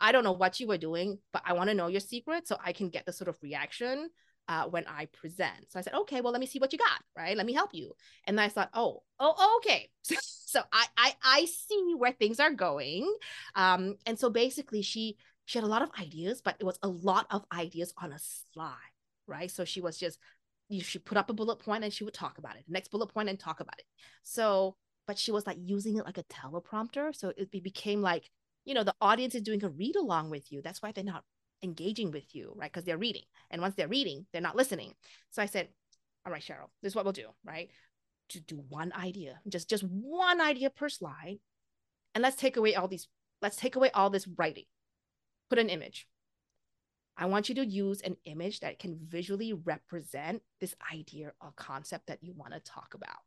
I 0.00 0.12
don't 0.12 0.24
know 0.24 0.32
what 0.32 0.60
you 0.60 0.66
were 0.66 0.78
doing, 0.78 1.18
but 1.32 1.42
I 1.44 1.52
want 1.52 1.68
to 1.68 1.74
know 1.74 1.88
your 1.88 2.00
secret 2.00 2.48
so 2.48 2.56
I 2.64 2.72
can 2.72 2.88
get 2.88 3.06
the 3.06 3.12
sort 3.12 3.28
of 3.28 3.38
reaction 3.42 4.10
uh, 4.48 4.64
when 4.64 4.84
I 4.88 5.06
present. 5.06 5.70
So 5.70 5.78
I 5.78 5.82
said, 5.82 5.94
okay, 5.94 6.20
well, 6.20 6.32
let 6.32 6.40
me 6.40 6.46
see 6.46 6.58
what 6.58 6.72
you 6.72 6.78
got, 6.78 7.00
right? 7.16 7.36
Let 7.36 7.46
me 7.46 7.52
help 7.52 7.70
you. 7.72 7.92
And 8.24 8.40
I 8.40 8.48
thought, 8.48 8.70
oh, 8.74 9.02
oh, 9.20 9.60
okay. 9.62 9.88
so 10.02 10.60
I, 10.72 10.86
I, 10.96 11.14
I 11.22 11.44
see 11.44 11.94
where 11.96 12.12
things 12.12 12.40
are 12.40 12.50
going. 12.50 13.14
Um, 13.54 13.96
and 14.06 14.18
so 14.18 14.28
basically, 14.28 14.82
she, 14.82 15.16
she 15.44 15.58
had 15.58 15.64
a 15.64 15.70
lot 15.70 15.82
of 15.82 15.90
ideas, 16.00 16.42
but 16.44 16.56
it 16.58 16.64
was 16.64 16.78
a 16.82 16.88
lot 16.88 17.26
of 17.30 17.44
ideas 17.52 17.94
on 17.96 18.12
a 18.12 18.18
slide, 18.18 18.74
right? 19.28 19.50
So 19.50 19.64
she 19.64 19.80
was 19.80 19.96
just, 19.98 20.18
she 20.80 20.98
put 20.98 21.18
up 21.18 21.30
a 21.30 21.32
bullet 21.34 21.60
point 21.60 21.84
and 21.84 21.92
she 21.92 22.04
would 22.04 22.14
talk 22.14 22.38
about 22.38 22.56
it. 22.56 22.64
Next 22.68 22.88
bullet 22.88 23.12
point 23.12 23.28
and 23.28 23.38
talk 23.38 23.60
about 23.60 23.78
it. 23.78 23.84
So, 24.24 24.76
but 25.06 25.18
she 25.18 25.30
was 25.30 25.46
like 25.46 25.58
using 25.60 25.96
it 25.96 26.04
like 26.04 26.18
a 26.18 26.24
teleprompter. 26.24 27.14
So 27.14 27.32
it 27.36 27.50
became 27.62 28.00
like 28.00 28.30
you 28.64 28.74
know 28.74 28.84
the 28.84 28.94
audience 29.00 29.34
is 29.34 29.42
doing 29.42 29.62
a 29.64 29.68
read 29.68 29.96
along 29.96 30.30
with 30.30 30.52
you. 30.52 30.62
That's 30.62 30.82
why 30.82 30.92
they're 30.92 31.04
not 31.04 31.24
engaging 31.62 32.10
with 32.10 32.34
you 32.34 32.52
right? 32.56 32.72
Because 32.72 32.84
they're 32.84 32.98
reading. 32.98 33.24
And 33.50 33.60
once 33.60 33.74
they're 33.74 33.88
reading 33.88 34.26
they're 34.32 34.42
not 34.42 34.56
listening. 34.56 34.94
So 35.30 35.42
i 35.42 35.46
said 35.46 35.68
all 36.26 36.32
right 36.32 36.42
cheryl 36.42 36.68
this 36.82 36.92
is 36.92 36.96
what 36.96 37.04
we'll 37.04 37.12
do 37.12 37.28
right? 37.44 37.70
To 38.30 38.40
do 38.40 38.62
one 38.68 38.92
idea 38.92 39.40
just 39.48 39.68
just 39.68 39.84
one 39.84 40.40
idea 40.40 40.70
per 40.70 40.88
slide 40.88 41.38
and 42.14 42.22
let's 42.22 42.36
take 42.36 42.56
away 42.56 42.74
all 42.74 42.88
these 42.88 43.08
let's 43.42 43.56
take 43.56 43.76
away 43.76 43.90
all 43.92 44.10
this 44.10 44.28
writing. 44.36 44.64
Put 45.48 45.58
an 45.58 45.70
image. 45.70 46.06
I 47.16 47.26
want 47.26 47.48
you 47.48 47.54
to 47.56 47.66
use 47.66 48.00
an 48.00 48.16
image 48.24 48.60
that 48.60 48.78
can 48.78 48.98
visually 49.06 49.52
represent 49.52 50.42
this 50.60 50.74
idea 50.92 51.32
or 51.40 51.52
concept 51.56 52.06
that 52.06 52.22
you 52.22 52.32
want 52.32 52.54
to 52.54 52.60
talk 52.60 52.94
about 52.94 53.18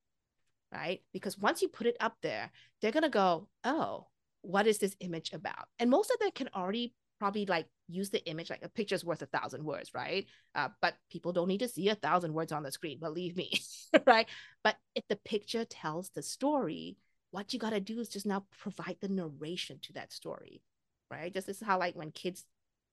right? 0.74 1.02
Because 1.14 1.38
once 1.38 1.62
you 1.62 1.68
put 1.68 1.88
it 1.88 1.98
up 2.00 2.18
there 2.22 2.52
they're 2.82 2.92
going 2.92 3.04
to 3.04 3.10
go 3.10 3.48
oh 3.64 4.08
what 4.44 4.68
is 4.68 4.78
this 4.78 4.96
image 5.00 5.34
about? 5.34 5.68
And 5.80 5.90
most 5.90 6.12
of 6.12 6.20
them 6.20 6.32
can 6.36 6.50
already 6.56 6.94
probably 7.20 7.46
like 7.46 7.68
use 7.88 8.10
the 8.10 8.24
image 8.28 8.50
like 8.50 8.64
a 8.64 8.70
picture's 8.70 9.06
worth 9.06 9.22
a 9.22 9.26
thousand 9.28 9.64
words, 9.64 9.94
right? 9.94 10.26
Uh, 10.56 10.70
but 10.82 10.96
people 11.10 11.32
don't 11.32 11.48
need 11.48 11.60
to 11.60 11.68
see 11.68 11.90
a 11.90 11.96
thousand 11.96 12.34
words 12.34 12.52
on 12.52 12.64
the 12.64 12.72
screen, 12.72 13.00
believe 13.00 13.36
me, 13.38 13.52
right? 14.06 14.28
But 14.64 14.76
if 14.96 15.04
the 15.08 15.16
picture 15.16 15.66
tells 15.66 16.10
the 16.10 16.22
story, 16.22 16.98
what 17.32 17.54
you 17.54 17.60
got 17.60 17.72
to 17.72 17.80
do 17.80 18.00
is 18.00 18.10
just 18.10 18.26
now 18.26 18.46
provide 18.60 18.98
the 19.02 19.08
narration 19.08 19.80
to 19.84 19.94
that 19.94 20.12
story, 20.12 20.62
right? 21.10 21.34
Just 21.34 21.48
this 21.48 21.62
is 21.62 21.68
how 21.68 21.80
like 21.80 21.96
when 21.96 22.12
kids, 22.12 22.44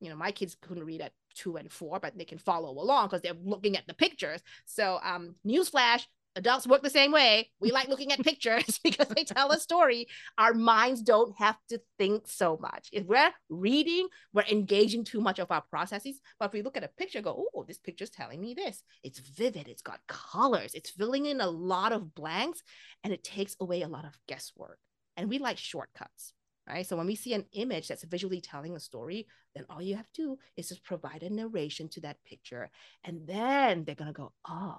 you 0.00 0.08
know, 0.08 0.16
my 0.16 0.30
kids 0.30 0.56
couldn't 0.60 0.84
read 0.84 1.00
at 1.00 1.12
two 1.34 1.56
and 1.56 1.70
four, 1.70 1.98
but 2.00 2.16
they 2.16 2.24
can 2.24 2.38
follow 2.38 2.70
along 2.70 3.08
because 3.08 3.22
they're 3.22 3.34
looking 3.44 3.76
at 3.76 3.86
the 3.86 3.94
pictures. 3.94 4.40
So, 4.64 4.98
um, 5.02 5.34
newsflash, 5.46 6.06
adults 6.40 6.66
work 6.66 6.82
the 6.82 6.90
same 6.90 7.12
way. 7.12 7.50
We 7.60 7.70
like 7.70 7.88
looking 7.88 8.10
at 8.10 8.24
pictures 8.24 8.80
because 8.84 9.08
they 9.08 9.24
tell 9.24 9.52
a 9.52 9.60
story. 9.60 10.08
Our 10.38 10.54
minds 10.54 11.02
don't 11.02 11.34
have 11.38 11.56
to 11.68 11.80
think 11.98 12.26
so 12.26 12.58
much. 12.60 12.88
If 12.92 13.06
we're 13.06 13.30
reading, 13.48 14.08
we're 14.32 14.50
engaging 14.50 15.04
too 15.04 15.20
much 15.20 15.38
of 15.38 15.50
our 15.50 15.62
processes. 15.70 16.20
But 16.38 16.46
if 16.46 16.52
we 16.52 16.62
look 16.62 16.76
at 16.76 16.84
a 16.84 16.90
picture, 16.98 17.20
go, 17.20 17.46
oh, 17.54 17.64
this 17.64 17.78
picture's 17.78 18.10
telling 18.10 18.40
me 18.40 18.54
this. 18.54 18.82
It's 19.04 19.20
vivid, 19.20 19.68
it's 19.68 19.82
got 19.82 20.00
colors, 20.08 20.72
it's 20.74 20.90
filling 20.90 21.26
in 21.26 21.40
a 21.40 21.48
lot 21.50 21.92
of 21.92 22.14
blanks, 22.14 22.62
and 23.04 23.12
it 23.12 23.22
takes 23.22 23.54
away 23.60 23.82
a 23.82 23.88
lot 23.88 24.04
of 24.04 24.18
guesswork. 24.26 24.78
And 25.16 25.28
we 25.28 25.38
like 25.38 25.58
shortcuts. 25.58 26.32
Right. 26.68 26.86
So 26.86 26.96
when 26.96 27.06
we 27.06 27.16
see 27.16 27.34
an 27.34 27.46
image 27.52 27.88
that's 27.88 28.04
visually 28.04 28.40
telling 28.40 28.76
a 28.76 28.80
story, 28.80 29.26
then 29.56 29.64
all 29.68 29.82
you 29.82 29.96
have 29.96 30.06
to 30.12 30.22
do 30.22 30.38
is 30.56 30.68
just 30.68 30.84
provide 30.84 31.24
a 31.24 31.30
narration 31.30 31.88
to 31.88 32.02
that 32.02 32.22
picture. 32.24 32.70
And 33.02 33.26
then 33.26 33.84
they're 33.84 33.96
going 33.96 34.12
to 34.12 34.16
go, 34.16 34.32
oh, 34.48 34.78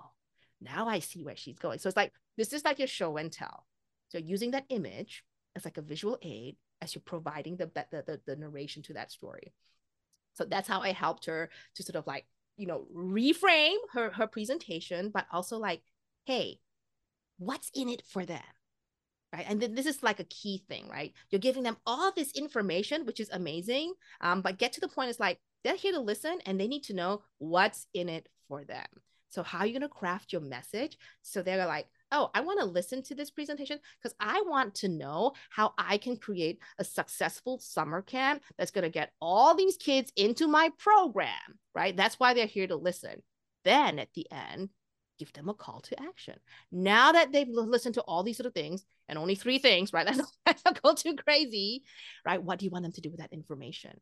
now 0.62 0.88
I 0.88 1.00
see 1.00 1.24
where 1.24 1.36
she's 1.36 1.60
going. 1.60 1.80
So 1.80 1.88
it's 1.88 1.98
like 1.98 2.14
this 2.38 2.54
is 2.54 2.64
like 2.64 2.80
your 2.80 2.88
show 2.88 3.18
and 3.18 3.32
tell. 3.32 3.66
So 4.10 4.18
using 4.18 4.52
that 4.52 4.66
image 4.70 5.24
as 5.56 5.66
like 5.66 5.78
a 5.78 5.82
visual 5.82 6.18
aid 6.22 6.58
as 6.82 6.96
you're 6.96 7.02
providing 7.04 7.58
the, 7.58 7.72
the 7.74 8.04
the, 8.06 8.22
the 8.26 8.36
narration 8.36 8.84
to 8.84 8.94
that 8.94 9.12
story. 9.12 9.54
So 10.34 10.46
that's 10.46 10.68
how 10.68 10.82
I 10.82 10.94
helped 10.94 11.26
her 11.26 11.50
to 11.76 11.84
sort 11.84 11.96
of 11.96 12.08
like 12.08 12.26
you 12.58 12.68
know 12.68 12.88
reframe 12.96 13.78
her 13.94 14.12
her 14.12 14.28
presentation, 14.28 15.10
but 15.10 15.26
also 15.32 15.58
like, 15.58 15.82
hey, 16.26 16.60
what's 17.38 17.72
in 17.74 17.90
it 17.90 18.04
for 18.06 18.26
them? 18.26 18.42
right 19.34 19.46
and 19.48 19.62
then 19.62 19.76
this 19.76 19.86
is 19.86 20.04
like 20.04 20.20
a 20.20 20.26
key 20.26 20.64
thing 20.68 20.88
right 20.90 21.14
you're 21.30 21.40
giving 21.40 21.64
them 21.64 21.78
all 21.86 22.12
this 22.12 22.32
information 22.34 23.06
which 23.06 23.20
is 23.20 23.30
amazing 23.32 23.94
um, 24.22 24.42
but 24.42 24.58
get 24.58 24.74
to 24.74 24.82
the 24.82 24.88
point 24.88 25.10
it's 25.10 25.20
like 25.20 25.40
they're 25.64 25.76
here 25.76 25.94
to 25.94 26.00
listen 26.00 26.40
and 26.46 26.60
they 26.60 26.68
need 26.68 26.84
to 26.84 26.94
know 26.94 27.22
what's 27.38 27.88
in 27.94 28.10
it 28.10 28.28
for 28.48 28.64
them 28.64 28.86
so 29.32 29.44
how 29.44 29.60
are 29.60 29.66
you 29.66 29.72
going 29.72 29.82
to 29.82 29.88
craft 29.90 30.34
your 30.34 30.42
message 30.42 30.98
so 31.22 31.42
they're 31.42 31.66
like, 31.66 31.88
oh, 32.12 32.30
I 32.36 32.42
want 32.42 32.60
to 32.60 32.66
listen 32.66 33.02
to 33.04 33.16
this 33.16 33.32
presentation 33.32 33.80
because 33.98 34.16
I 34.20 34.44
want 34.46 34.76
to 34.76 34.90
know 34.90 35.32
how 35.50 35.74
I 35.78 35.98
can 35.98 36.18
create 36.18 36.60
a 36.78 36.84
successful 36.84 37.58
summer 37.60 38.02
camp 38.02 38.44
that's 38.58 38.72
going 38.72 38.84
to 38.84 38.90
get 38.90 39.14
all 39.22 39.56
these 39.56 39.78
kids 39.78 40.12
into 40.18 40.48
my 40.48 40.70
program, 40.78 41.32
right? 41.74 41.96
That's 41.96 42.20
why 42.20 42.34
they're 42.34 42.46
here 42.46 42.68
to 42.68 42.76
listen. 42.76 43.24
Then 43.64 44.00
at 44.00 44.14
the 44.14 44.28
end, 44.32 44.70
give 45.18 45.32
them 45.34 45.48
a 45.48 45.54
call 45.54 45.80
to 45.82 46.04
action. 46.04 46.36
Now 46.72 47.14
that 47.14 47.32
they've 47.32 47.48
listened 47.48 47.96
to 47.96 48.02
all 48.02 48.24
these 48.24 48.38
sort 48.38 48.48
of 48.48 48.54
things 48.54 48.84
and 49.08 49.18
only 49.18 49.36
three 49.36 49.60
things, 49.60 49.94
right? 49.94 50.06
Let's 50.46 50.66
not 50.66 50.82
go 50.82 50.94
too 50.94 51.16
crazy, 51.16 51.84
right? 52.26 52.44
What 52.44 52.60
do 52.60 52.66
you 52.66 52.72
want 52.72 52.84
them 52.84 52.92
to 52.94 53.02
do 53.02 53.12
with 53.12 53.20
that 53.20 53.32
information? 53.32 54.00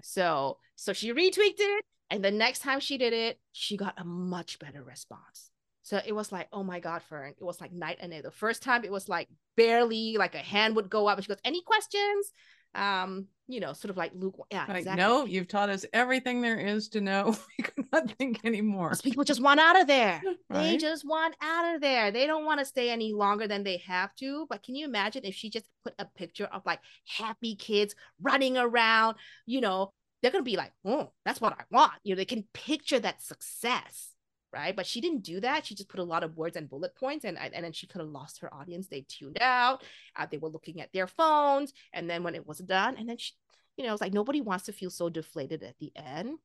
So, 0.00 0.58
so 0.76 0.92
she 0.92 1.12
retweaked 1.12 1.58
it 1.58 1.84
and 2.10 2.24
the 2.24 2.30
next 2.30 2.60
time 2.60 2.80
she 2.80 2.98
did 2.98 3.12
it, 3.12 3.38
she 3.52 3.76
got 3.76 3.94
a 3.98 4.04
much 4.04 4.58
better 4.58 4.82
response. 4.82 5.50
So 5.82 6.00
it 6.04 6.14
was 6.14 6.30
like, 6.30 6.48
oh 6.52 6.62
my 6.62 6.78
God, 6.78 7.02
Fern, 7.02 7.34
it 7.38 7.44
was 7.44 7.60
like 7.60 7.72
night 7.72 7.98
and 8.00 8.12
day. 8.12 8.20
The 8.20 8.30
first 8.30 8.62
time 8.62 8.84
it 8.84 8.92
was 8.92 9.08
like 9.08 9.28
barely 9.56 10.16
like 10.18 10.34
a 10.34 10.38
hand 10.38 10.76
would 10.76 10.90
go 10.90 11.08
up 11.08 11.16
and 11.16 11.24
she 11.24 11.28
goes, 11.28 11.40
any 11.44 11.62
questions? 11.62 12.32
Um, 12.74 13.26
you 13.48 13.60
know, 13.60 13.72
sort 13.72 13.90
of 13.90 13.96
like 13.96 14.12
Luke. 14.14 14.36
Yeah, 14.50 14.64
like, 14.66 14.78
exactly. 14.78 15.02
no, 15.02 15.26
you've 15.26 15.48
taught 15.48 15.68
us 15.68 15.84
everything 15.92 16.40
there 16.40 16.58
is 16.58 16.88
to 16.90 17.00
know. 17.00 17.36
we 17.58 17.64
could 17.64 17.84
not 17.92 18.10
think 18.12 18.40
anymore. 18.44 18.90
Those 18.90 19.02
people 19.02 19.24
just 19.24 19.42
want 19.42 19.60
out 19.60 19.80
of 19.80 19.86
there. 19.86 20.22
Right? 20.48 20.72
They 20.72 20.76
just 20.76 21.06
want 21.06 21.34
out 21.40 21.74
of 21.74 21.80
there. 21.80 22.10
They 22.10 22.26
don't 22.26 22.44
want 22.44 22.60
to 22.60 22.66
stay 22.66 22.90
any 22.90 23.14
longer 23.14 23.48
than 23.48 23.64
they 23.64 23.78
have 23.86 24.14
to. 24.16 24.46
But 24.50 24.62
can 24.62 24.74
you 24.74 24.84
imagine 24.84 25.24
if 25.24 25.34
she 25.34 25.48
just 25.48 25.66
put 25.82 25.94
a 25.98 26.04
picture 26.04 26.44
of 26.44 26.60
like 26.66 26.80
happy 27.06 27.56
kids 27.56 27.94
running 28.20 28.58
around, 28.58 29.16
you 29.46 29.62
know, 29.62 29.94
they're 30.20 30.30
going 30.30 30.44
to 30.44 30.50
be 30.50 30.56
like, 30.56 30.72
oh, 30.84 31.10
that's 31.24 31.40
what 31.40 31.54
I 31.54 31.64
want. 31.70 31.92
You 32.04 32.14
know, 32.14 32.18
they 32.18 32.24
can 32.24 32.44
picture 32.52 33.00
that 33.00 33.22
success, 33.22 34.10
right? 34.52 34.74
But 34.74 34.86
she 34.86 35.00
didn't 35.00 35.22
do 35.22 35.40
that. 35.40 35.66
She 35.66 35.74
just 35.74 35.88
put 35.88 36.00
a 36.00 36.04
lot 36.04 36.22
of 36.22 36.36
words 36.36 36.56
and 36.56 36.68
bullet 36.68 36.94
points, 36.94 37.24
and 37.24 37.38
and 37.38 37.64
then 37.64 37.72
she 37.72 37.86
could 37.86 38.00
have 38.00 38.10
lost 38.10 38.40
her 38.40 38.52
audience. 38.52 38.88
They 38.88 39.04
tuned 39.08 39.38
out. 39.40 39.82
Uh, 40.16 40.26
they 40.30 40.38
were 40.38 40.48
looking 40.48 40.80
at 40.80 40.92
their 40.92 41.06
phones, 41.06 41.72
and 41.92 42.08
then 42.08 42.22
when 42.22 42.34
it 42.34 42.46
was 42.46 42.58
done, 42.58 42.96
and 42.96 43.08
then 43.08 43.18
she, 43.18 43.32
you 43.76 43.84
know, 43.84 43.92
it's 43.92 44.02
like 44.02 44.12
nobody 44.12 44.40
wants 44.40 44.66
to 44.66 44.72
feel 44.72 44.90
so 44.90 45.08
deflated 45.08 45.62
at 45.62 45.78
the 45.78 45.92
end, 45.96 46.38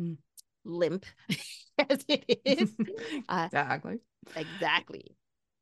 mm. 0.00 0.16
limp 0.64 1.06
as 1.78 2.04
it 2.08 2.40
is. 2.44 2.74
Uh, 3.28 3.44
exactly. 3.46 3.98
Exactly. 4.34 5.16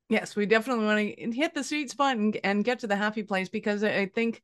Yes, 0.09 0.35
we 0.35 0.47
definitely 0.47 0.87
want 0.87 0.99
to 1.01 1.33
hit 1.33 1.55
the 1.55 1.63
sweet 1.63 1.91
spot 1.91 2.17
and, 2.17 2.39
and 2.43 2.65
get 2.65 2.79
to 2.81 2.87
the 2.87 2.97
happy 2.97 3.23
place 3.23 3.49
because 3.51 3.85
I 3.85 4.07
think 4.07 4.43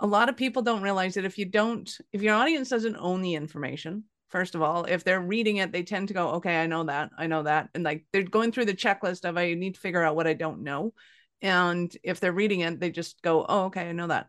a 0.00 0.06
lot 0.06 0.28
of 0.28 0.36
people 0.36 0.62
don't 0.62 0.82
realize 0.82 1.14
that 1.14 1.24
if 1.24 1.38
you 1.38 1.44
don't 1.44 1.90
if 2.12 2.20
your 2.20 2.34
audience 2.34 2.68
doesn't 2.68 2.96
own 2.96 3.22
the 3.22 3.34
information 3.34 4.04
first 4.34 4.56
of 4.56 4.62
all 4.62 4.84
if 4.84 5.04
they're 5.04 5.20
reading 5.20 5.58
it 5.58 5.70
they 5.70 5.84
tend 5.84 6.08
to 6.08 6.14
go 6.14 6.30
okay 6.30 6.60
i 6.60 6.66
know 6.66 6.82
that 6.82 7.08
i 7.16 7.28
know 7.28 7.44
that 7.44 7.68
and 7.72 7.84
like 7.84 8.04
they're 8.12 8.24
going 8.24 8.50
through 8.50 8.64
the 8.64 8.74
checklist 8.74 9.24
of 9.24 9.38
i 9.38 9.54
need 9.54 9.74
to 9.74 9.80
figure 9.80 10.02
out 10.02 10.16
what 10.16 10.26
i 10.26 10.34
don't 10.34 10.60
know 10.60 10.92
and 11.40 11.96
if 12.02 12.18
they're 12.18 12.32
reading 12.32 12.58
it 12.58 12.80
they 12.80 12.90
just 12.90 13.22
go 13.22 13.46
oh 13.48 13.66
okay 13.66 13.88
i 13.88 13.92
know 13.92 14.08
that 14.08 14.26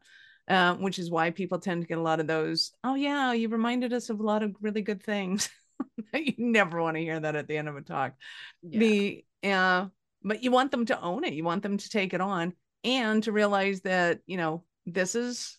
uh, 0.47 0.75
which 0.75 0.99
is 0.99 1.09
why 1.09 1.31
people 1.31 1.57
tend 1.57 1.81
to 1.81 1.87
get 1.87 1.97
a 1.97 2.01
lot 2.01 2.19
of 2.19 2.27
those 2.27 2.71
oh 2.83 2.93
yeah 2.93 3.33
you 3.33 3.49
reminded 3.49 3.93
us 3.93 4.11
of 4.11 4.19
a 4.19 4.23
lot 4.23 4.43
of 4.43 4.55
really 4.61 4.83
good 4.83 5.01
things 5.01 5.49
you 6.13 6.33
never 6.37 6.79
want 6.79 6.95
to 6.95 7.01
hear 7.01 7.19
that 7.19 7.35
at 7.35 7.47
the 7.47 7.57
end 7.57 7.67
of 7.67 7.75
a 7.75 7.81
talk 7.81 8.13
yeah. 8.61 8.79
the 8.79 9.25
uh, 9.43 9.87
but 10.23 10.43
you 10.43 10.51
want 10.51 10.69
them 10.69 10.85
to 10.85 11.01
own 11.01 11.23
it 11.23 11.33
you 11.33 11.43
want 11.43 11.63
them 11.63 11.77
to 11.77 11.89
take 11.89 12.13
it 12.13 12.21
on 12.21 12.53
and 12.83 13.23
to 13.23 13.31
realize 13.31 13.81
that 13.81 14.19
you 14.27 14.37
know 14.37 14.63
this 14.85 15.15
is 15.15 15.57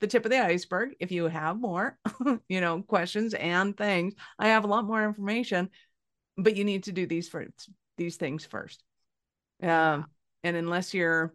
the 0.00 0.06
tip 0.06 0.24
of 0.24 0.30
the 0.30 0.44
iceberg. 0.44 0.94
If 1.00 1.10
you 1.10 1.24
have 1.24 1.58
more, 1.58 1.98
you 2.48 2.60
know, 2.60 2.82
questions 2.82 3.34
and 3.34 3.76
things, 3.76 4.14
I 4.38 4.48
have 4.48 4.64
a 4.64 4.68
lot 4.68 4.84
more 4.84 5.04
information, 5.04 5.70
but 6.36 6.56
you 6.56 6.64
need 6.64 6.84
to 6.84 6.92
do 6.92 7.06
these 7.06 7.28
for 7.28 7.46
these 7.96 8.16
things 8.16 8.44
first. 8.44 8.82
Um, 9.62 10.06
and 10.44 10.56
unless 10.56 10.92
you're 10.92 11.34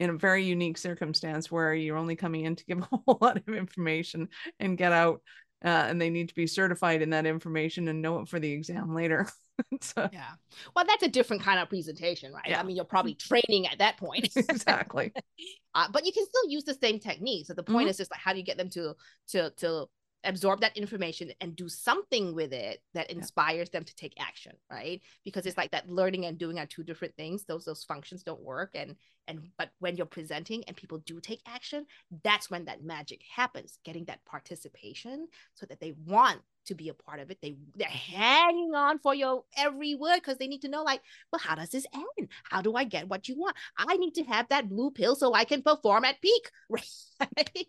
in 0.00 0.10
a 0.10 0.14
very 0.14 0.44
unique 0.44 0.78
circumstance 0.78 1.50
where 1.50 1.74
you're 1.74 1.96
only 1.96 2.16
coming 2.16 2.44
in 2.44 2.56
to 2.56 2.64
give 2.64 2.78
a 2.92 2.98
whole 3.06 3.18
lot 3.20 3.36
of 3.36 3.54
information 3.54 4.28
and 4.60 4.78
get 4.78 4.92
out, 4.92 5.22
uh, 5.64 5.68
and 5.68 6.00
they 6.00 6.10
need 6.10 6.28
to 6.28 6.34
be 6.34 6.46
certified 6.46 7.02
in 7.02 7.10
that 7.10 7.26
information 7.26 7.88
and 7.88 8.00
know 8.00 8.20
it 8.20 8.28
for 8.28 8.38
the 8.38 8.52
exam 8.52 8.94
later. 8.94 9.28
so, 9.80 10.08
yeah. 10.12 10.30
Well, 10.76 10.84
that's 10.86 11.02
a 11.02 11.08
different 11.08 11.42
kind 11.42 11.58
of 11.58 11.68
presentation, 11.68 12.32
right? 12.32 12.48
Yeah. 12.48 12.60
I 12.60 12.62
mean, 12.62 12.76
you're 12.76 12.84
probably 12.84 13.14
training 13.14 13.66
at 13.66 13.78
that 13.78 13.96
point. 13.96 14.28
exactly. 14.36 15.12
uh, 15.74 15.88
but 15.90 16.06
you 16.06 16.12
can 16.12 16.24
still 16.24 16.50
use 16.50 16.64
the 16.64 16.74
same 16.74 17.00
techniques. 17.00 17.48
So 17.48 17.54
the 17.54 17.62
point 17.62 17.84
mm-hmm. 17.84 17.90
is 17.90 17.96
just 17.96 18.10
like 18.10 18.20
how 18.20 18.32
do 18.32 18.38
you 18.38 18.44
get 18.44 18.56
them 18.56 18.70
to 18.70 18.94
to 19.28 19.50
to 19.56 19.86
absorb 20.24 20.60
that 20.60 20.76
information 20.76 21.30
and 21.40 21.54
do 21.54 21.68
something 21.68 22.34
with 22.34 22.52
it 22.52 22.82
that 22.94 23.10
inspires 23.10 23.68
yeah. 23.68 23.78
them 23.78 23.84
to 23.84 23.94
take 23.94 24.14
action 24.18 24.52
right? 24.70 25.00
Because 25.24 25.46
it's 25.46 25.56
like 25.56 25.70
that 25.70 25.88
learning 25.88 26.26
and 26.26 26.38
doing 26.38 26.58
are 26.58 26.66
two 26.66 26.82
different 26.82 27.14
things. 27.16 27.44
Those 27.44 27.64
those 27.64 27.84
functions 27.84 28.22
don't 28.22 28.42
work 28.42 28.70
and 28.74 28.96
and 29.26 29.48
but 29.56 29.70
when 29.78 29.96
you're 29.96 30.06
presenting 30.06 30.64
and 30.64 30.76
people 30.76 30.98
do 30.98 31.20
take 31.20 31.40
action 31.46 31.84
that's 32.24 32.50
when 32.50 32.64
that 32.64 32.82
magic 32.82 33.20
happens 33.34 33.78
getting 33.84 34.06
that 34.06 34.24
participation 34.24 35.28
so 35.54 35.66
that 35.66 35.80
they 35.80 35.92
want 36.06 36.40
to 36.68 36.74
be 36.74 36.88
a 36.90 36.94
part 36.94 37.20
of 37.20 37.30
it. 37.30 37.38
They 37.40 37.56
they're 37.76 37.88
hanging 37.88 38.74
on 38.74 38.98
for 38.98 39.14
your 39.14 39.44
every 39.56 39.94
word 39.94 40.16
because 40.16 40.36
they 40.36 40.48
need 40.48 40.62
to 40.62 40.68
know 40.68 40.82
like 40.82 41.00
well 41.32 41.40
how 41.40 41.54
does 41.54 41.70
this 41.70 41.86
end? 41.94 42.28
How 42.44 42.62
do 42.62 42.74
i 42.74 42.84
get 42.84 43.08
what 43.08 43.28
you 43.28 43.38
want? 43.38 43.56
I 43.76 43.96
need 43.96 44.14
to 44.14 44.24
have 44.24 44.48
that 44.50 44.68
blue 44.68 44.90
pill 44.90 45.16
so 45.16 45.34
i 45.34 45.44
can 45.44 45.62
perform 45.62 46.04
at 46.04 46.20
peak 46.20 46.50
right 46.68 47.66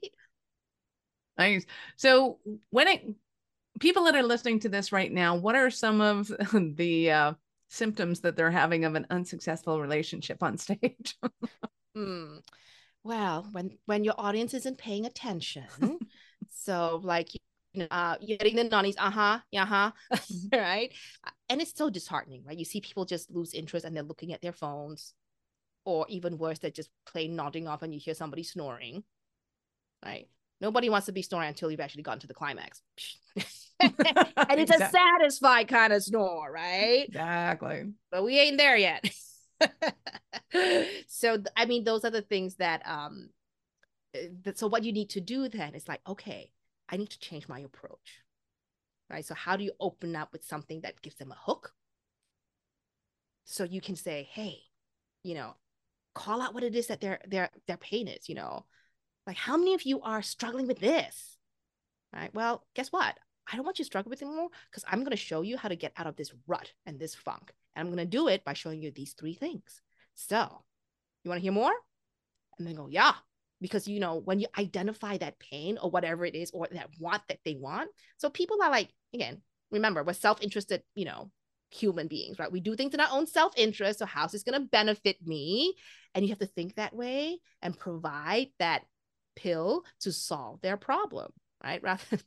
Nice. 1.40 1.66
So 1.96 2.40
when 2.70 2.88
it 2.88 3.16
people 3.80 4.04
that 4.04 4.16
are 4.16 4.24
listening 4.24 4.60
to 4.60 4.70
this 4.70 4.92
right 4.92 5.12
now, 5.12 5.36
what 5.36 5.56
are 5.56 5.70
some 5.70 6.02
of 6.02 6.28
the 6.76 7.12
uh, 7.12 7.34
symptoms 7.70 8.20
that 8.22 8.36
they're 8.36 8.52
having 8.52 8.86
of 8.86 8.96
an 8.96 9.08
unsuccessful 9.10 9.82
relationship 9.82 10.44
on 10.44 10.58
stage? 10.60 11.18
mm. 11.98 12.42
Well, 13.04 13.48
when 13.54 13.78
when 13.86 14.04
your 14.04 14.16
audience 14.18 14.54
isn't 14.54 14.78
paying 14.78 15.06
attention, 15.06 15.64
so 16.52 17.00
like 17.04 17.30
uh, 17.90 18.18
you're 18.20 18.38
getting 18.38 18.58
the 18.58 18.66
nonnies, 18.66 18.98
uh 18.98 19.10
huh, 19.10 19.40
yeah, 19.52 19.66
huh, 19.66 19.92
right? 20.52 20.92
And 21.48 21.62
it's 21.62 21.76
so 21.78 21.90
disheartening, 21.90 22.44
right? 22.46 22.58
You 22.58 22.66
see 22.66 22.82
people 22.82 23.06
just 23.06 23.32
lose 23.32 23.54
interest 23.54 23.86
and 23.86 23.96
they're 23.96 24.04
looking 24.04 24.34
at 24.34 24.42
their 24.42 24.52
phones, 24.52 25.14
or 25.86 26.06
even 26.10 26.38
worse, 26.38 26.60
they're 26.60 26.72
just 26.72 26.90
plain 27.06 27.38
nodding 27.38 27.68
off 27.68 27.82
and 27.82 27.94
you 27.94 28.00
hear 28.00 28.14
somebody 28.14 28.44
snoring, 28.44 29.04
right? 30.06 30.28
Nobody 30.62 30.90
wants 30.90 31.06
to 31.06 31.12
be 31.12 31.22
snoring 31.22 31.50
until 31.50 31.72
you've 31.72 31.80
actually 31.80 32.04
gotten 32.04 32.20
to 32.22 32.28
the 32.28 32.34
climax. 32.34 32.82
and 33.80 33.94
it's 34.60 34.72
exactly. 34.72 34.86
a 34.86 34.90
satisfied 34.90 35.68
kind 35.68 35.94
of 35.94 36.04
snore, 36.04 36.52
right? 36.52 37.06
Exactly. 37.08 37.94
But 38.12 38.24
we 38.24 38.40
ain't 38.40 38.58
there 38.58 38.76
yet. 38.76 39.10
so 41.08 41.42
I 41.56 41.66
mean, 41.66 41.84
those 41.84 42.04
are 42.04 42.10
the 42.10 42.22
things 42.22 42.56
that 42.56 42.86
um 42.86 43.30
that, 44.44 44.58
so 44.58 44.68
what 44.68 44.84
you 44.84 44.92
need 44.92 45.12
to 45.12 45.22
do 45.22 45.48
then 45.48 45.76
is 45.76 45.88
like, 45.88 46.02
okay, 46.08 46.52
I 46.90 46.98
need 46.98 47.10
to 47.12 47.20
change 47.20 47.48
my 47.48 47.60
approach. 47.60 48.22
Right. 49.10 49.26
So 49.26 49.34
how 49.34 49.56
do 49.56 49.64
you 49.64 49.72
open 49.80 50.16
up 50.16 50.34
with 50.34 50.44
something 50.44 50.82
that 50.82 51.02
gives 51.02 51.16
them 51.16 51.32
a 51.32 51.38
hook? 51.40 51.74
So 53.46 53.64
you 53.64 53.82
can 53.82 53.96
say, 53.96 54.28
hey, 54.32 54.60
you 55.24 55.36
know, 55.36 55.56
call 56.14 56.42
out 56.42 56.54
what 56.54 56.64
it 56.64 56.76
is 56.76 56.88
that 56.88 57.02
their 57.02 57.20
their 57.28 57.50
their 57.66 57.78
pain 57.78 58.10
is, 58.10 58.28
you 58.28 58.36
know 58.36 58.66
like, 59.28 59.38
how 59.38 59.58
many 59.58 59.74
of 59.74 59.84
you 59.84 60.02
are 60.02 60.22
struggling 60.22 60.68
with 60.68 60.80
this? 60.80 61.38
Right. 62.14 62.34
Well, 62.34 62.66
guess 62.76 62.92
what? 62.92 63.18
I 63.52 63.56
don't 63.56 63.66
want 63.66 63.80
you 63.80 63.84
to 63.84 63.88
struggle 63.88 64.10
with 64.10 64.22
it 64.22 64.26
anymore 64.26 64.50
because 64.70 64.84
I'm 64.88 65.00
going 65.00 65.12
to 65.12 65.18
show 65.18 65.42
you 65.42 65.58
how 65.58 65.70
to 65.70 65.76
get 65.76 65.94
out 65.98 66.08
of 66.08 66.16
this 66.16 66.32
rut 66.48 66.72
and 66.86 67.00
this 67.00 67.16
funk. 67.16 67.52
And 67.76 67.88
I'm 67.88 67.94
going 67.94 68.06
to 68.06 68.10
do 68.10 68.28
it 68.28 68.44
by 68.44 68.54
showing 68.54 68.82
you 68.82 68.92
these 68.92 69.14
three 69.14 69.34
things. 69.34 69.82
So, 70.16 70.64
you 71.24 71.30
want 71.30 71.40
to 71.40 71.44
hear 71.44 71.52
more? 71.52 71.74
And 72.58 72.68
then 72.68 72.76
go, 72.76 72.88
yeah. 72.90 73.14
Because, 73.62 73.88
you 73.88 74.00
know, 74.00 74.16
when 74.16 74.40
you 74.40 74.48
identify 74.58 75.18
that 75.18 75.40
pain 75.40 75.78
or 75.82 75.90
whatever 75.90 76.26
it 76.26 76.36
is, 76.36 76.52
or 76.52 76.68
that 76.72 76.90
want 77.00 77.24
that 77.28 77.40
they 77.44 77.56
want. 77.56 77.90
So 78.18 78.30
people 78.30 78.58
are 78.64 78.70
like, 78.70 78.90
again, 79.14 79.42
remember, 79.72 80.04
we're 80.04 80.14
self 80.14 80.42
interested, 80.42 80.82
you 80.96 81.06
know, 81.06 81.30
human 81.70 82.08
beings, 82.08 82.40
right? 82.40 82.52
We 82.52 82.62
do 82.62 82.76
things 82.76 82.94
in 82.94 83.00
our 83.00 83.10
own 83.12 83.28
self 83.28 83.54
interest. 83.58 84.00
So, 84.00 84.06
how's 84.06 84.32
this 84.32 84.44
going 84.44 84.60
to 84.60 84.68
benefit 84.68 85.18
me? 85.26 85.76
And 86.16 86.24
you 86.24 86.30
have 86.30 86.40
to 86.40 86.46
think 86.46 86.76
that 86.76 86.96
way 86.96 87.40
and 87.62 87.78
provide 87.78 88.48
that 88.60 88.84
pill 89.40 89.84
to 90.02 90.12
solve 90.12 90.62
their 90.62 90.78
problem, 90.78 91.32
right? 91.64 91.82
Rather, 91.84 92.20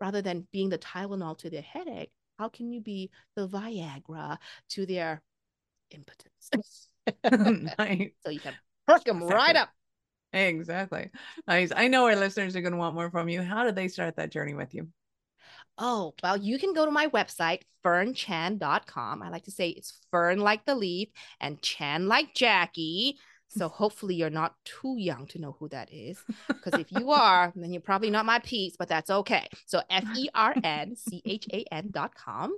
rather 0.00 0.22
than 0.22 0.46
being 0.52 0.68
the 0.68 0.78
Tylenol 0.78 1.38
to 1.38 1.50
their 1.50 1.62
headache, 1.62 2.10
how 2.38 2.48
can 2.48 2.70
you 2.70 2.80
be 2.80 3.10
the 3.34 3.48
Viagra 3.48 4.38
to 4.70 4.86
their 4.86 5.22
impotence? 5.90 6.88
nice. 7.78 8.10
So 8.22 8.30
you 8.30 8.40
can 8.40 8.54
perk 8.86 9.04
them 9.04 9.24
right 9.24 9.56
up. 9.56 9.70
Exactly. 10.32 11.10
Nice. 11.46 11.72
I 11.74 11.88
know 11.88 12.06
our 12.06 12.16
listeners 12.16 12.54
are 12.54 12.60
going 12.60 12.72
to 12.72 12.78
want 12.78 12.94
more 12.94 13.10
from 13.10 13.28
you. 13.28 13.40
How 13.42 13.64
did 13.64 13.74
they 13.74 13.88
start 13.88 14.16
that 14.16 14.30
journey 14.30 14.54
with 14.54 14.74
you? 14.74 14.88
Oh, 15.78 16.12
well, 16.22 16.36
you 16.36 16.58
can 16.58 16.74
go 16.74 16.84
to 16.84 16.90
my 16.90 17.06
website, 17.08 17.62
fernchan.com. 17.84 19.22
I 19.22 19.30
like 19.30 19.44
to 19.44 19.50
say 19.50 19.70
it's 19.70 20.00
fern 20.10 20.40
like 20.40 20.66
the 20.66 20.74
leaf 20.74 21.08
and 21.40 21.62
Chan 21.62 22.08
like 22.08 22.34
Jackie. 22.34 23.16
So 23.48 23.68
hopefully 23.68 24.14
you're 24.14 24.30
not 24.30 24.54
too 24.64 24.96
young 24.98 25.26
to 25.28 25.40
know 25.40 25.56
who 25.58 25.68
that 25.68 25.92
is. 25.92 26.22
Because 26.46 26.74
if 26.80 26.92
you 26.92 27.10
are, 27.10 27.52
then 27.56 27.72
you're 27.72 27.80
probably 27.80 28.10
not 28.10 28.26
my 28.26 28.38
piece, 28.40 28.76
but 28.78 28.88
that's 28.88 29.10
okay. 29.10 29.48
So 29.66 29.82
F 29.90 30.04
E 30.16 30.28
R 30.34 30.54
N 30.62 30.96
C 30.96 31.22
H 31.24 31.48
A 31.52 31.64
N 31.72 31.88
dot 31.90 32.14
com. 32.14 32.56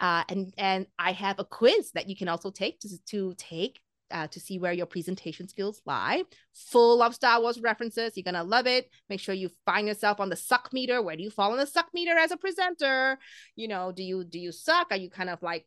Uh, 0.00 0.24
and, 0.28 0.52
and 0.58 0.86
I 0.98 1.12
have 1.12 1.38
a 1.38 1.44
quiz 1.44 1.92
that 1.92 2.08
you 2.08 2.16
can 2.16 2.28
also 2.28 2.50
take 2.50 2.80
to, 2.80 2.88
to 3.06 3.34
take 3.38 3.80
uh, 4.12 4.26
to 4.28 4.38
see 4.38 4.58
where 4.58 4.72
your 4.72 4.86
presentation 4.86 5.48
skills 5.48 5.80
lie. 5.86 6.22
Full 6.54 7.02
of 7.02 7.14
Star 7.14 7.40
Wars 7.40 7.60
references. 7.60 8.12
You're 8.14 8.24
gonna 8.24 8.44
love 8.44 8.66
it. 8.66 8.90
Make 9.08 9.20
sure 9.20 9.34
you 9.34 9.50
find 9.64 9.88
yourself 9.88 10.20
on 10.20 10.28
the 10.28 10.36
suck 10.36 10.70
meter. 10.72 11.02
Where 11.02 11.16
do 11.16 11.22
you 11.22 11.30
fall 11.30 11.52
on 11.52 11.58
the 11.58 11.66
suck 11.66 11.88
meter 11.94 12.16
as 12.16 12.30
a 12.30 12.36
presenter? 12.36 13.18
You 13.56 13.68
know, 13.68 13.90
do 13.90 14.02
you 14.02 14.24
do 14.24 14.38
you 14.38 14.52
suck? 14.52 14.88
Are 14.90 14.96
you 14.96 15.08
kind 15.08 15.30
of 15.30 15.42
like 15.42 15.66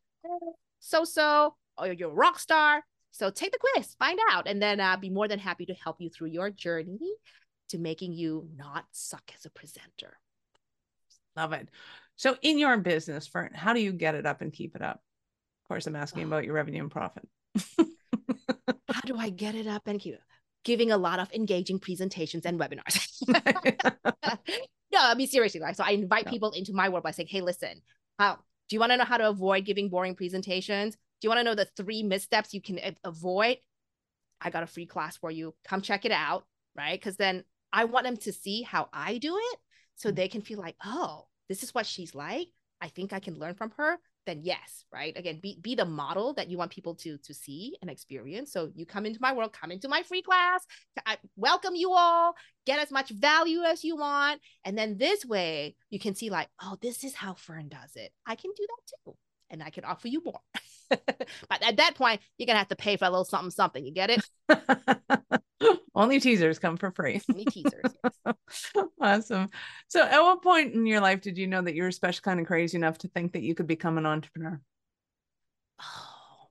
so 0.79 1.03
so, 1.03 1.55
or 1.77 1.87
you're 1.87 2.11
a 2.11 2.13
rock 2.13 2.39
star? 2.39 2.83
So 3.15 3.29
take 3.29 3.53
the 3.53 3.57
quiz, 3.57 3.95
find 3.97 4.19
out, 4.29 4.45
and 4.45 4.61
then 4.61 4.81
I'll 4.81 4.97
be 4.97 5.09
more 5.09 5.29
than 5.29 5.39
happy 5.39 5.65
to 5.67 5.73
help 5.73 6.01
you 6.01 6.09
through 6.09 6.27
your 6.27 6.49
journey 6.49 6.99
to 7.69 7.77
making 7.77 8.11
you 8.11 8.49
not 8.57 8.83
suck 8.91 9.31
as 9.33 9.45
a 9.45 9.49
presenter. 9.49 10.17
Love 11.37 11.53
it. 11.53 11.69
So, 12.17 12.35
in 12.41 12.59
your 12.59 12.77
business, 12.77 13.25
Fern, 13.25 13.51
how 13.53 13.71
do 13.71 13.79
you 13.79 13.93
get 13.93 14.15
it 14.15 14.25
up 14.25 14.41
and 14.41 14.51
keep 14.51 14.75
it 14.75 14.81
up? 14.81 14.97
Of 15.63 15.67
course, 15.69 15.87
I'm 15.87 15.95
asking 15.95 16.23
about 16.23 16.43
your 16.43 16.55
revenue 16.55 16.81
and 16.81 16.91
profit. 16.91 17.25
How 18.89 19.01
do 19.05 19.17
I 19.17 19.29
get 19.29 19.55
it 19.55 19.67
up 19.67 19.87
and 19.87 19.99
keep 19.99 20.15
giving 20.65 20.91
a 20.91 20.97
lot 20.97 21.19
of 21.19 21.31
engaging 21.33 21.79
presentations 21.79 22.45
and 22.45 22.59
webinars? 22.59 23.21
no, 24.91 24.99
I 24.99 25.15
mean 25.15 25.27
seriously, 25.27 25.61
like 25.61 25.75
so 25.75 25.85
I 25.85 25.91
invite 25.91 26.27
people 26.27 26.51
into 26.51 26.73
my 26.73 26.89
world 26.89 27.03
by 27.03 27.11
saying, 27.11 27.29
hey, 27.31 27.41
listen, 27.41 27.81
how 28.19 28.35
do 28.67 28.75
you 28.75 28.79
want 28.79 28.91
to 28.91 28.97
know 28.97 29.05
how 29.05 29.17
to 29.17 29.29
avoid 29.29 29.63
giving 29.63 29.89
boring 29.89 30.15
presentations? 30.15 30.97
You 31.25 31.29
want 31.29 31.39
to 31.39 31.43
know 31.43 31.55
the 31.55 31.65
three 31.75 32.03
missteps 32.03 32.53
you 32.53 32.61
can 32.61 32.79
avoid? 33.03 33.57
I 34.39 34.51
got 34.51 34.61
a 34.61 34.67
free 34.67 34.85
class 34.85 35.17
for 35.17 35.31
you. 35.31 35.55
Come 35.67 35.81
check 35.81 36.05
it 36.05 36.11
out, 36.11 36.45
right? 36.75 36.99
Because 36.99 37.17
then 37.17 37.43
I 37.73 37.85
want 37.85 38.05
them 38.05 38.17
to 38.17 38.31
see 38.31 38.61
how 38.61 38.89
I 38.93 39.17
do 39.17 39.35
it 39.35 39.59
so 39.95 40.11
Mm. 40.11 40.15
they 40.17 40.27
can 40.27 40.43
feel 40.43 40.59
like, 40.59 40.75
oh, 40.85 41.25
this 41.49 41.63
is 41.63 41.73
what 41.73 41.87
she's 41.87 42.13
like. 42.13 42.49
I 42.79 42.89
think 42.89 43.11
I 43.11 43.19
can 43.19 43.39
learn 43.39 43.55
from 43.55 43.71
her. 43.71 43.97
Then 44.27 44.41
yes, 44.43 44.85
right? 44.93 45.17
Again, 45.17 45.39
be 45.41 45.57
be 45.59 45.73
the 45.73 45.83
model 45.83 46.35
that 46.35 46.47
you 46.47 46.59
want 46.59 46.69
people 46.71 46.93
to 46.97 47.17
to 47.17 47.33
see 47.33 47.75
and 47.81 47.89
experience. 47.89 48.51
So 48.51 48.71
you 48.75 48.85
come 48.85 49.07
into 49.07 49.19
my 49.19 49.33
world, 49.33 49.51
come 49.51 49.71
into 49.71 49.87
my 49.87 50.03
free 50.03 50.21
class. 50.21 50.63
I 51.07 51.17
welcome 51.35 51.73
you 51.73 51.91
all. 51.91 52.35
Get 52.67 52.77
as 52.77 52.91
much 52.91 53.09
value 53.09 53.63
as 53.63 53.83
you 53.83 53.95
want, 53.97 54.41
and 54.63 54.77
then 54.77 54.99
this 54.99 55.25
way 55.25 55.75
you 55.89 55.97
can 55.97 56.13
see 56.13 56.29
like, 56.29 56.49
oh, 56.61 56.77
this 56.83 57.03
is 57.03 57.15
how 57.15 57.33
Fern 57.33 57.67
does 57.69 57.95
it. 57.95 58.11
I 58.27 58.35
can 58.35 58.51
do 58.55 58.67
that 58.67 58.93
too, 58.93 59.17
and 59.49 59.63
I 59.63 59.71
can 59.71 59.85
offer 59.85 60.07
you 60.07 60.21
more. 60.23 60.41
but 60.89 61.61
at 61.61 61.77
that 61.77 61.95
point, 61.95 62.21
you're 62.37 62.47
gonna 62.47 62.59
have 62.59 62.67
to 62.69 62.75
pay 62.75 62.97
for 62.97 63.05
a 63.05 63.09
little 63.09 63.25
something, 63.25 63.51
something. 63.51 63.85
You 63.85 63.91
get 63.93 64.09
it? 64.09 64.25
Only 65.95 66.19
teasers 66.19 66.59
come 66.59 66.77
for 66.77 66.91
free. 66.91 67.21
Any 67.29 67.45
teasers? 67.45 67.95
yes. 68.03 68.71
awesome. 69.01 69.49
So, 69.87 70.03
at 70.03 70.21
what 70.21 70.43
point 70.43 70.73
in 70.73 70.85
your 70.85 71.01
life 71.01 71.21
did 71.21 71.37
you 71.37 71.47
know 71.47 71.61
that 71.61 71.75
you 71.75 71.83
were 71.83 71.91
special 71.91 72.21
kind 72.21 72.39
of 72.39 72.45
crazy 72.45 72.77
enough 72.77 72.97
to 72.99 73.07
think 73.07 73.33
that 73.33 73.41
you 73.41 73.55
could 73.55 73.67
become 73.67 73.97
an 73.97 74.05
entrepreneur? 74.05 74.59
Oh, 75.79 76.49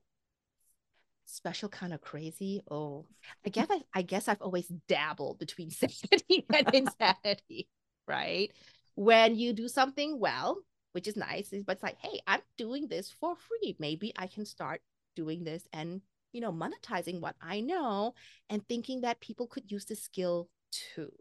special 1.27 1.68
kind 1.68 1.92
of 1.92 2.01
crazy. 2.01 2.62
Oh, 2.70 3.07
I 3.44 3.51
guess 3.51 3.66
I, 3.70 3.83
I 3.94 4.03
guess 4.03 4.29
I've 4.29 4.42
always 4.42 4.66
dabbled 4.88 5.38
between 5.38 5.70
sanity 5.70 6.47
and 6.53 6.75
insanity, 6.75 7.68
right? 8.09 8.51
When 8.94 9.37
you 9.37 9.53
do 9.53 9.68
something 9.68 10.18
well, 10.18 10.59
which 10.94 11.09
is 11.09 11.16
nice, 11.16 11.52
but 11.66 11.72
it's 11.72 11.83
like, 11.83 11.98
hey, 12.00 12.20
I'm 12.24 12.40
doing 12.57 12.87
this 12.87 13.11
for 13.11 13.35
free. 13.35 13.74
Maybe 13.80 14.12
I 14.16 14.28
can 14.28 14.46
start 14.46 14.80
doing 15.16 15.42
this 15.42 15.66
and 15.72 16.00
you 16.33 16.40
know 16.40 16.52
monetizing 16.52 17.20
what 17.20 17.35
I 17.40 17.61
know 17.61 18.14
and 18.48 18.66
thinking 18.68 19.00
that 19.00 19.20
people 19.20 19.46
could 19.48 19.70
use 19.70 19.85
the 19.85 19.96
skill 19.96 20.48
too. 20.94 21.12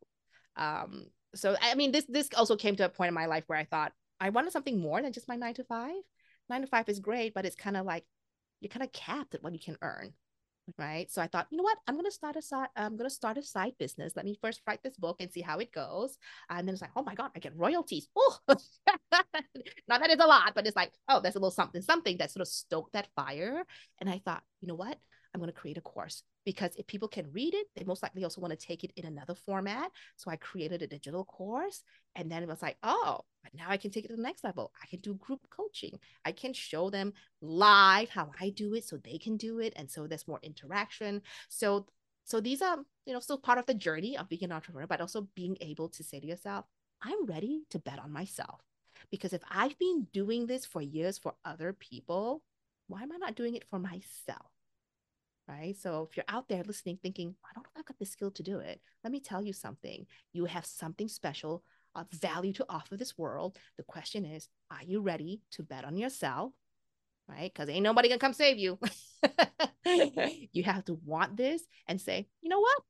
Um, 0.55 1.07
so 1.33 1.55
I 1.59 1.73
mean, 1.73 1.91
this 1.91 2.05
this 2.07 2.29
also 2.37 2.55
came 2.55 2.75
to 2.75 2.85
a 2.85 2.89
point 2.89 3.07
in 3.07 3.15
my 3.15 3.25
life 3.25 3.45
where 3.47 3.57
I 3.57 3.65
thought 3.65 3.93
I 4.19 4.29
wanted 4.29 4.53
something 4.53 4.79
more 4.79 5.01
than 5.01 5.11
just 5.11 5.27
my 5.27 5.35
nine 5.35 5.55
to 5.55 5.63
five. 5.63 5.95
Nine 6.49 6.61
to 6.61 6.67
five 6.67 6.87
is 6.87 6.99
great, 6.99 7.33
but 7.33 7.45
it's 7.45 7.55
kind 7.55 7.75
of 7.75 7.85
like 7.85 8.05
you're 8.61 8.69
kind 8.69 8.83
of 8.83 8.91
capped 8.91 9.33
at 9.33 9.43
what 9.43 9.53
you 9.53 9.59
can 9.59 9.77
earn 9.81 10.13
right? 10.77 11.09
So 11.11 11.21
i 11.21 11.27
thought 11.27 11.47
you 11.49 11.57
know 11.57 11.63
what? 11.63 11.77
I'm 11.87 11.95
going 11.95 12.05
to 12.05 12.11
start 12.11 12.35
a 12.35 12.41
side 12.41 12.69
i'm 12.75 12.95
going 12.97 13.09
to 13.09 13.13
start 13.15 13.37
a 13.37 13.43
side 13.43 13.73
business. 13.77 14.13
Let 14.15 14.25
me 14.25 14.37
first 14.41 14.61
write 14.67 14.81
this 14.83 14.95
book 14.97 15.17
and 15.19 15.31
see 15.31 15.41
how 15.41 15.59
it 15.59 15.71
goes. 15.71 16.17
And 16.49 16.67
then 16.67 16.73
it's 16.73 16.81
like 16.81 16.91
oh 16.95 17.03
my 17.03 17.15
god 17.15 17.31
i 17.35 17.39
get 17.39 17.55
royalties. 17.55 18.07
Oh 18.17 18.37
not 19.87 20.01
that 20.01 20.09
it's 20.09 20.23
a 20.23 20.27
lot 20.27 20.53
but 20.55 20.65
it's 20.65 20.75
like 20.75 20.91
oh 21.09 21.19
there's 21.19 21.35
a 21.35 21.39
little 21.39 21.51
something 21.51 21.81
something 21.81 22.17
that 22.17 22.31
sort 22.31 22.41
of 22.41 22.47
stoked 22.47 22.93
that 22.93 23.07
fire. 23.15 23.63
And 23.99 24.09
i 24.09 24.21
thought 24.23 24.43
you 24.61 24.67
know 24.67 24.75
what? 24.75 24.97
I'm 25.33 25.41
going 25.41 25.51
to 25.51 25.59
create 25.59 25.77
a 25.77 25.81
course 25.81 26.23
because 26.45 26.75
if 26.75 26.87
people 26.87 27.07
can 27.07 27.31
read 27.31 27.53
it 27.53 27.67
they 27.75 27.83
most 27.83 28.03
likely 28.03 28.23
also 28.23 28.41
want 28.41 28.57
to 28.57 28.67
take 28.67 28.83
it 28.83 28.91
in 28.95 29.05
another 29.05 29.35
format. 29.35 29.91
So 30.15 30.31
i 30.31 30.35
created 30.35 30.81
a 30.81 30.87
digital 30.87 31.25
course 31.25 31.83
and 32.15 32.31
then 32.31 32.43
it 32.43 32.49
was 32.49 32.61
like 32.61 32.77
oh 32.83 33.21
now 33.53 33.65
i 33.69 33.77
can 33.77 33.91
take 33.91 34.05
it 34.05 34.09
to 34.09 34.15
the 34.15 34.21
next 34.21 34.43
level. 34.43 34.71
I 34.81 34.87
can 34.87 34.99
do 34.99 35.15
group 35.15 35.41
coaching. 35.49 35.99
I 36.25 36.31
can 36.31 36.53
show 36.53 36.89
them 36.89 37.13
live 37.41 38.09
how 38.09 38.31
I 38.39 38.49
do 38.49 38.73
it 38.75 38.85
so 38.85 38.97
they 38.97 39.17
can 39.17 39.37
do 39.37 39.59
it 39.59 39.73
and 39.75 39.89
so 39.89 40.07
there's 40.07 40.27
more 40.27 40.39
interaction. 40.43 41.21
So 41.49 41.87
so 42.23 42.39
these 42.39 42.61
are 42.61 42.77
you 43.05 43.13
know 43.13 43.19
still 43.19 43.37
part 43.37 43.57
of 43.57 43.65
the 43.65 43.73
journey 43.73 44.17
of 44.17 44.29
being 44.29 44.43
an 44.43 44.51
entrepreneur 44.51 44.87
but 44.87 45.01
also 45.01 45.27
being 45.35 45.57
able 45.61 45.89
to 45.89 46.03
say 46.03 46.19
to 46.19 46.27
yourself 46.27 46.65
I'm 47.01 47.25
ready 47.25 47.63
to 47.71 47.79
bet 47.79 47.99
on 47.99 48.11
myself 48.11 48.61
because 49.11 49.33
if 49.33 49.41
I've 49.51 49.77
been 49.77 50.07
doing 50.13 50.47
this 50.47 50.65
for 50.65 50.81
years 50.81 51.17
for 51.17 51.35
other 51.43 51.73
people 51.73 52.41
why 52.87 53.03
am 53.03 53.11
I 53.11 53.17
not 53.17 53.35
doing 53.35 53.55
it 53.55 53.67
for 53.69 53.79
myself 53.79 54.52
right 55.47 55.75
so 55.77 56.07
if 56.09 56.15
you're 56.15 56.25
out 56.29 56.47
there 56.47 56.63
listening 56.63 56.97
thinking 57.01 57.35
I 57.43 57.53
don't 57.53 57.63
know 57.63 57.69
I've 57.77 57.85
got 57.85 57.99
the 57.99 58.05
skill 58.05 58.31
to 58.31 58.43
do 58.43 58.59
it 58.59 58.81
let 59.03 59.11
me 59.11 59.19
tell 59.19 59.43
you 59.43 59.53
something 59.53 60.05
you 60.31 60.45
have 60.45 60.65
something 60.65 61.07
special 61.07 61.63
of 61.95 62.09
value 62.09 62.53
to 62.53 62.65
offer 62.69 62.97
this 62.97 63.17
world 63.17 63.57
the 63.77 63.83
question 63.83 64.25
is 64.25 64.47
are 64.71 64.83
you 64.83 65.01
ready 65.01 65.41
to 65.51 65.63
bet 65.63 65.85
on 65.85 65.97
yourself 65.97 66.53
right? 67.27 67.51
Because 67.53 67.69
ain't 67.69 67.83
nobody 67.83 68.09
gonna 68.09 68.19
come 68.19 68.33
save 68.33 68.57
you. 68.57 68.79
you 70.51 70.63
have 70.63 70.85
to 70.85 70.99
want 71.05 71.37
this 71.37 71.63
and 71.87 71.99
say, 71.99 72.27
you 72.41 72.49
know 72.49 72.59
what? 72.59 72.81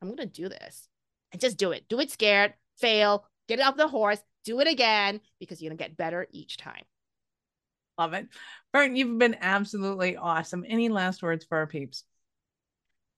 I'm 0.00 0.08
gonna 0.08 0.26
do 0.26 0.48
this 0.48 0.88
and 1.32 1.40
just 1.40 1.56
do 1.58 1.72
it. 1.72 1.88
Do 1.88 2.00
it 2.00 2.10
scared, 2.10 2.54
fail, 2.78 3.26
get 3.48 3.60
off 3.60 3.76
the 3.76 3.88
horse, 3.88 4.22
do 4.44 4.60
it 4.60 4.68
again 4.68 5.20
because 5.38 5.62
you're 5.62 5.70
gonna 5.70 5.78
get 5.78 5.96
better 5.96 6.26
each 6.32 6.56
time. 6.56 6.84
Love 7.98 8.14
it. 8.14 8.28
Fern, 8.72 8.96
you've 8.96 9.18
been 9.18 9.36
absolutely 9.40 10.16
awesome. 10.16 10.64
Any 10.66 10.88
last 10.88 11.22
words 11.22 11.44
for 11.44 11.58
our 11.58 11.66
peeps? 11.66 12.04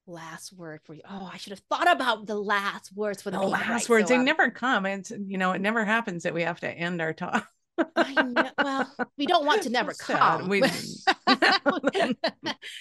Last 0.07 0.53
word 0.53 0.81
for 0.85 0.93
you. 0.93 1.01
Oh, 1.09 1.31
I 1.33 1.39
should 1.39 1.53
have 1.53 1.63
thought 1.71 1.91
about 1.91 2.27
the 2.27 2.35
last 2.35 2.95
words 2.95 3.23
for 3.23 3.31
the 3.31 3.39
The 3.39 3.47
last 3.47 3.71
right? 3.71 3.89
words, 3.89 4.09
So, 4.09 4.15
they 4.15 4.19
um, 4.21 4.25
never 4.27 4.51
come. 4.51 4.85
It's, 4.85 5.11
you 5.11 5.39
know, 5.39 5.53
it 5.53 5.61
never 5.63 5.85
happens 5.85 6.25
that 6.25 6.35
we 6.35 6.43
have 6.43 6.61
to 6.61 6.69
end 6.71 7.01
our 7.01 7.15
talk. 7.15 7.49
Know, 7.97 8.51
well, 8.59 8.93
we 9.17 9.27
don't 9.27 9.47
want 9.47 9.63
to 9.63 9.71
never 9.71 9.93
So 9.93 10.15
come. 10.15 10.49
We- 10.49 10.63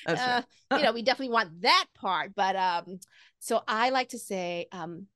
uh, 0.06 0.42
you 0.76 0.84
know, 0.84 0.92
we 0.92 1.02
definitely 1.02 1.34
want 1.34 1.62
that 1.62 1.86
part. 1.96 2.36
But 2.36 2.56
um, 2.56 3.00
so 3.40 3.62
I 3.68 3.92
like 3.92 4.10
to 4.10 4.20
say, 4.20 4.68
um, 4.72 5.08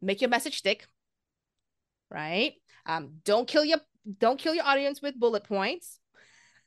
make 0.00 0.20
your 0.20 0.30
message 0.30 0.58
stick, 0.58 0.86
right? 2.10 2.54
Um, 2.86 3.14
don't 3.24 3.48
kill 3.48 3.64
your 3.64 3.78
don't 4.18 4.38
kill 4.38 4.54
your 4.54 4.64
audience 4.64 5.00
with 5.00 5.18
bullet 5.18 5.44
points, 5.44 5.98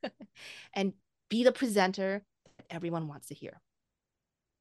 and 0.73 0.93
be 1.29 1.43
the 1.43 1.51
presenter 1.51 2.23
that 2.57 2.65
everyone 2.69 3.07
wants 3.07 3.27
to 3.27 3.33
hear. 3.33 3.61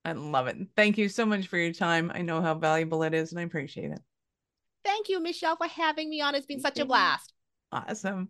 I 0.05 0.13
love 0.13 0.49
it. 0.49 0.57
Thank 0.77 0.99
you 0.99 1.09
so 1.09 1.25
much 1.25 1.47
for 1.47 1.57
your 1.57 1.73
time. 1.73 2.11
I 2.15 2.23
know 2.23 2.43
how 2.43 2.55
valuable 2.55 3.03
it 3.05 3.15
is 3.15 3.33
and 3.33 3.41
I 3.41 3.45
appreciate 3.45 3.91
it. 3.91 4.01
Thank 4.85 5.09
you, 5.09 5.19
Michelle, 5.21 5.57
for 5.57 5.67
having 5.67 6.11
me 6.11 6.21
on. 6.21 6.35
It's 6.35 6.45
been 6.45 6.61
Thank 6.61 6.77
such 6.77 6.83
a 6.83 6.87
blast. 6.87 7.33
Awesome. 7.73 8.29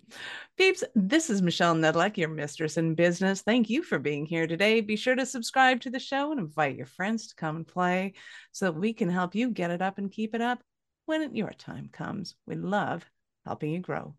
Peeps, 0.57 0.85
this 0.95 1.29
is 1.29 1.43
Michelle 1.43 1.75
Nedelec, 1.75 2.17
your 2.17 2.29
mistress 2.29 2.79
in 2.79 2.95
business. 2.95 3.43
Thank 3.43 3.69
you 3.69 3.83
for 3.83 3.99
being 3.99 4.25
here 4.25 4.47
today. 4.47 4.81
Be 4.81 4.97
sure 4.97 5.17
to 5.17 5.27
subscribe 5.27 5.81
to 5.83 5.91
the 5.91 5.99
show 5.99 6.31
and 6.31 6.41
invite 6.41 6.77
your 6.77 6.87
friends 6.87 7.27
to 7.27 7.35
come 7.35 7.57
and 7.57 7.67
play 7.67 8.15
so 8.53 8.67
that 8.67 8.79
we 8.79 8.95
can 8.95 9.11
help 9.11 9.35
you 9.35 9.51
get 9.51 9.71
it 9.71 9.83
up 9.83 9.99
and 9.99 10.11
keep 10.11 10.35
it 10.35 10.41
up 10.41 10.63
when 11.07 11.35
your 11.35 11.51
time 11.51 11.91
comes. 11.93 12.37
We 12.47 12.55
love 12.55 13.05
helping 13.45 13.71
you 13.71 13.81
grow. 13.81 14.15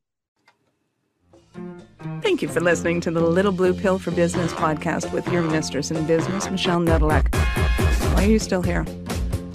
Thank 2.21 2.41
you 2.41 2.47
for 2.47 2.59
listening 2.59 3.01
to 3.01 3.11
the 3.11 3.21
Little 3.21 3.51
Blue 3.51 3.73
Pill 3.73 3.99
for 3.99 4.11
Business 4.11 4.53
podcast 4.53 5.11
with 5.11 5.27
your 5.29 5.41
mistress 5.41 5.91
in 5.91 6.05
business, 6.05 6.49
Michelle 6.49 6.79
Nedelec. 6.79 7.33
Why 8.13 8.25
are 8.25 8.27
you 8.27 8.39
still 8.39 8.61
here? 8.61 8.83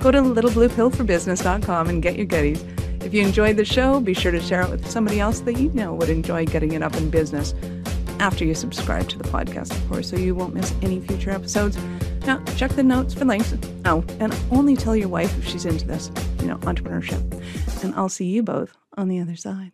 Go 0.00 0.10
to 0.10 0.20
littlebluepillforbusiness.com 0.20 1.88
and 1.88 2.02
get 2.02 2.16
your 2.16 2.26
goodies. 2.26 2.64
If 3.00 3.14
you 3.14 3.22
enjoyed 3.22 3.56
the 3.56 3.64
show, 3.64 4.00
be 4.00 4.14
sure 4.14 4.32
to 4.32 4.40
share 4.40 4.62
it 4.62 4.70
with 4.70 4.88
somebody 4.90 5.20
else 5.20 5.40
that 5.40 5.58
you 5.58 5.70
know 5.70 5.94
would 5.94 6.10
enjoy 6.10 6.46
getting 6.46 6.72
it 6.72 6.82
up 6.82 6.96
in 6.96 7.10
business 7.10 7.54
after 8.20 8.44
you 8.44 8.54
subscribe 8.54 9.08
to 9.08 9.18
the 9.18 9.24
podcast, 9.24 9.72
of 9.72 9.88
course, 9.88 10.10
so 10.10 10.16
you 10.16 10.34
won't 10.34 10.54
miss 10.54 10.74
any 10.82 11.00
future 11.00 11.30
episodes. 11.30 11.78
Now, 12.26 12.44
check 12.56 12.70
the 12.72 12.82
notes 12.82 13.14
for 13.14 13.24
links. 13.24 13.54
Oh, 13.86 14.04
and 14.20 14.36
only 14.50 14.76
tell 14.76 14.94
your 14.94 15.08
wife 15.08 15.36
if 15.38 15.46
she's 15.46 15.64
into 15.64 15.86
this, 15.86 16.10
you 16.40 16.46
know, 16.46 16.58
entrepreneurship. 16.58 17.82
And 17.82 17.94
I'll 17.94 18.10
see 18.10 18.26
you 18.26 18.42
both 18.42 18.76
on 18.96 19.08
the 19.08 19.18
other 19.20 19.36
side. 19.36 19.72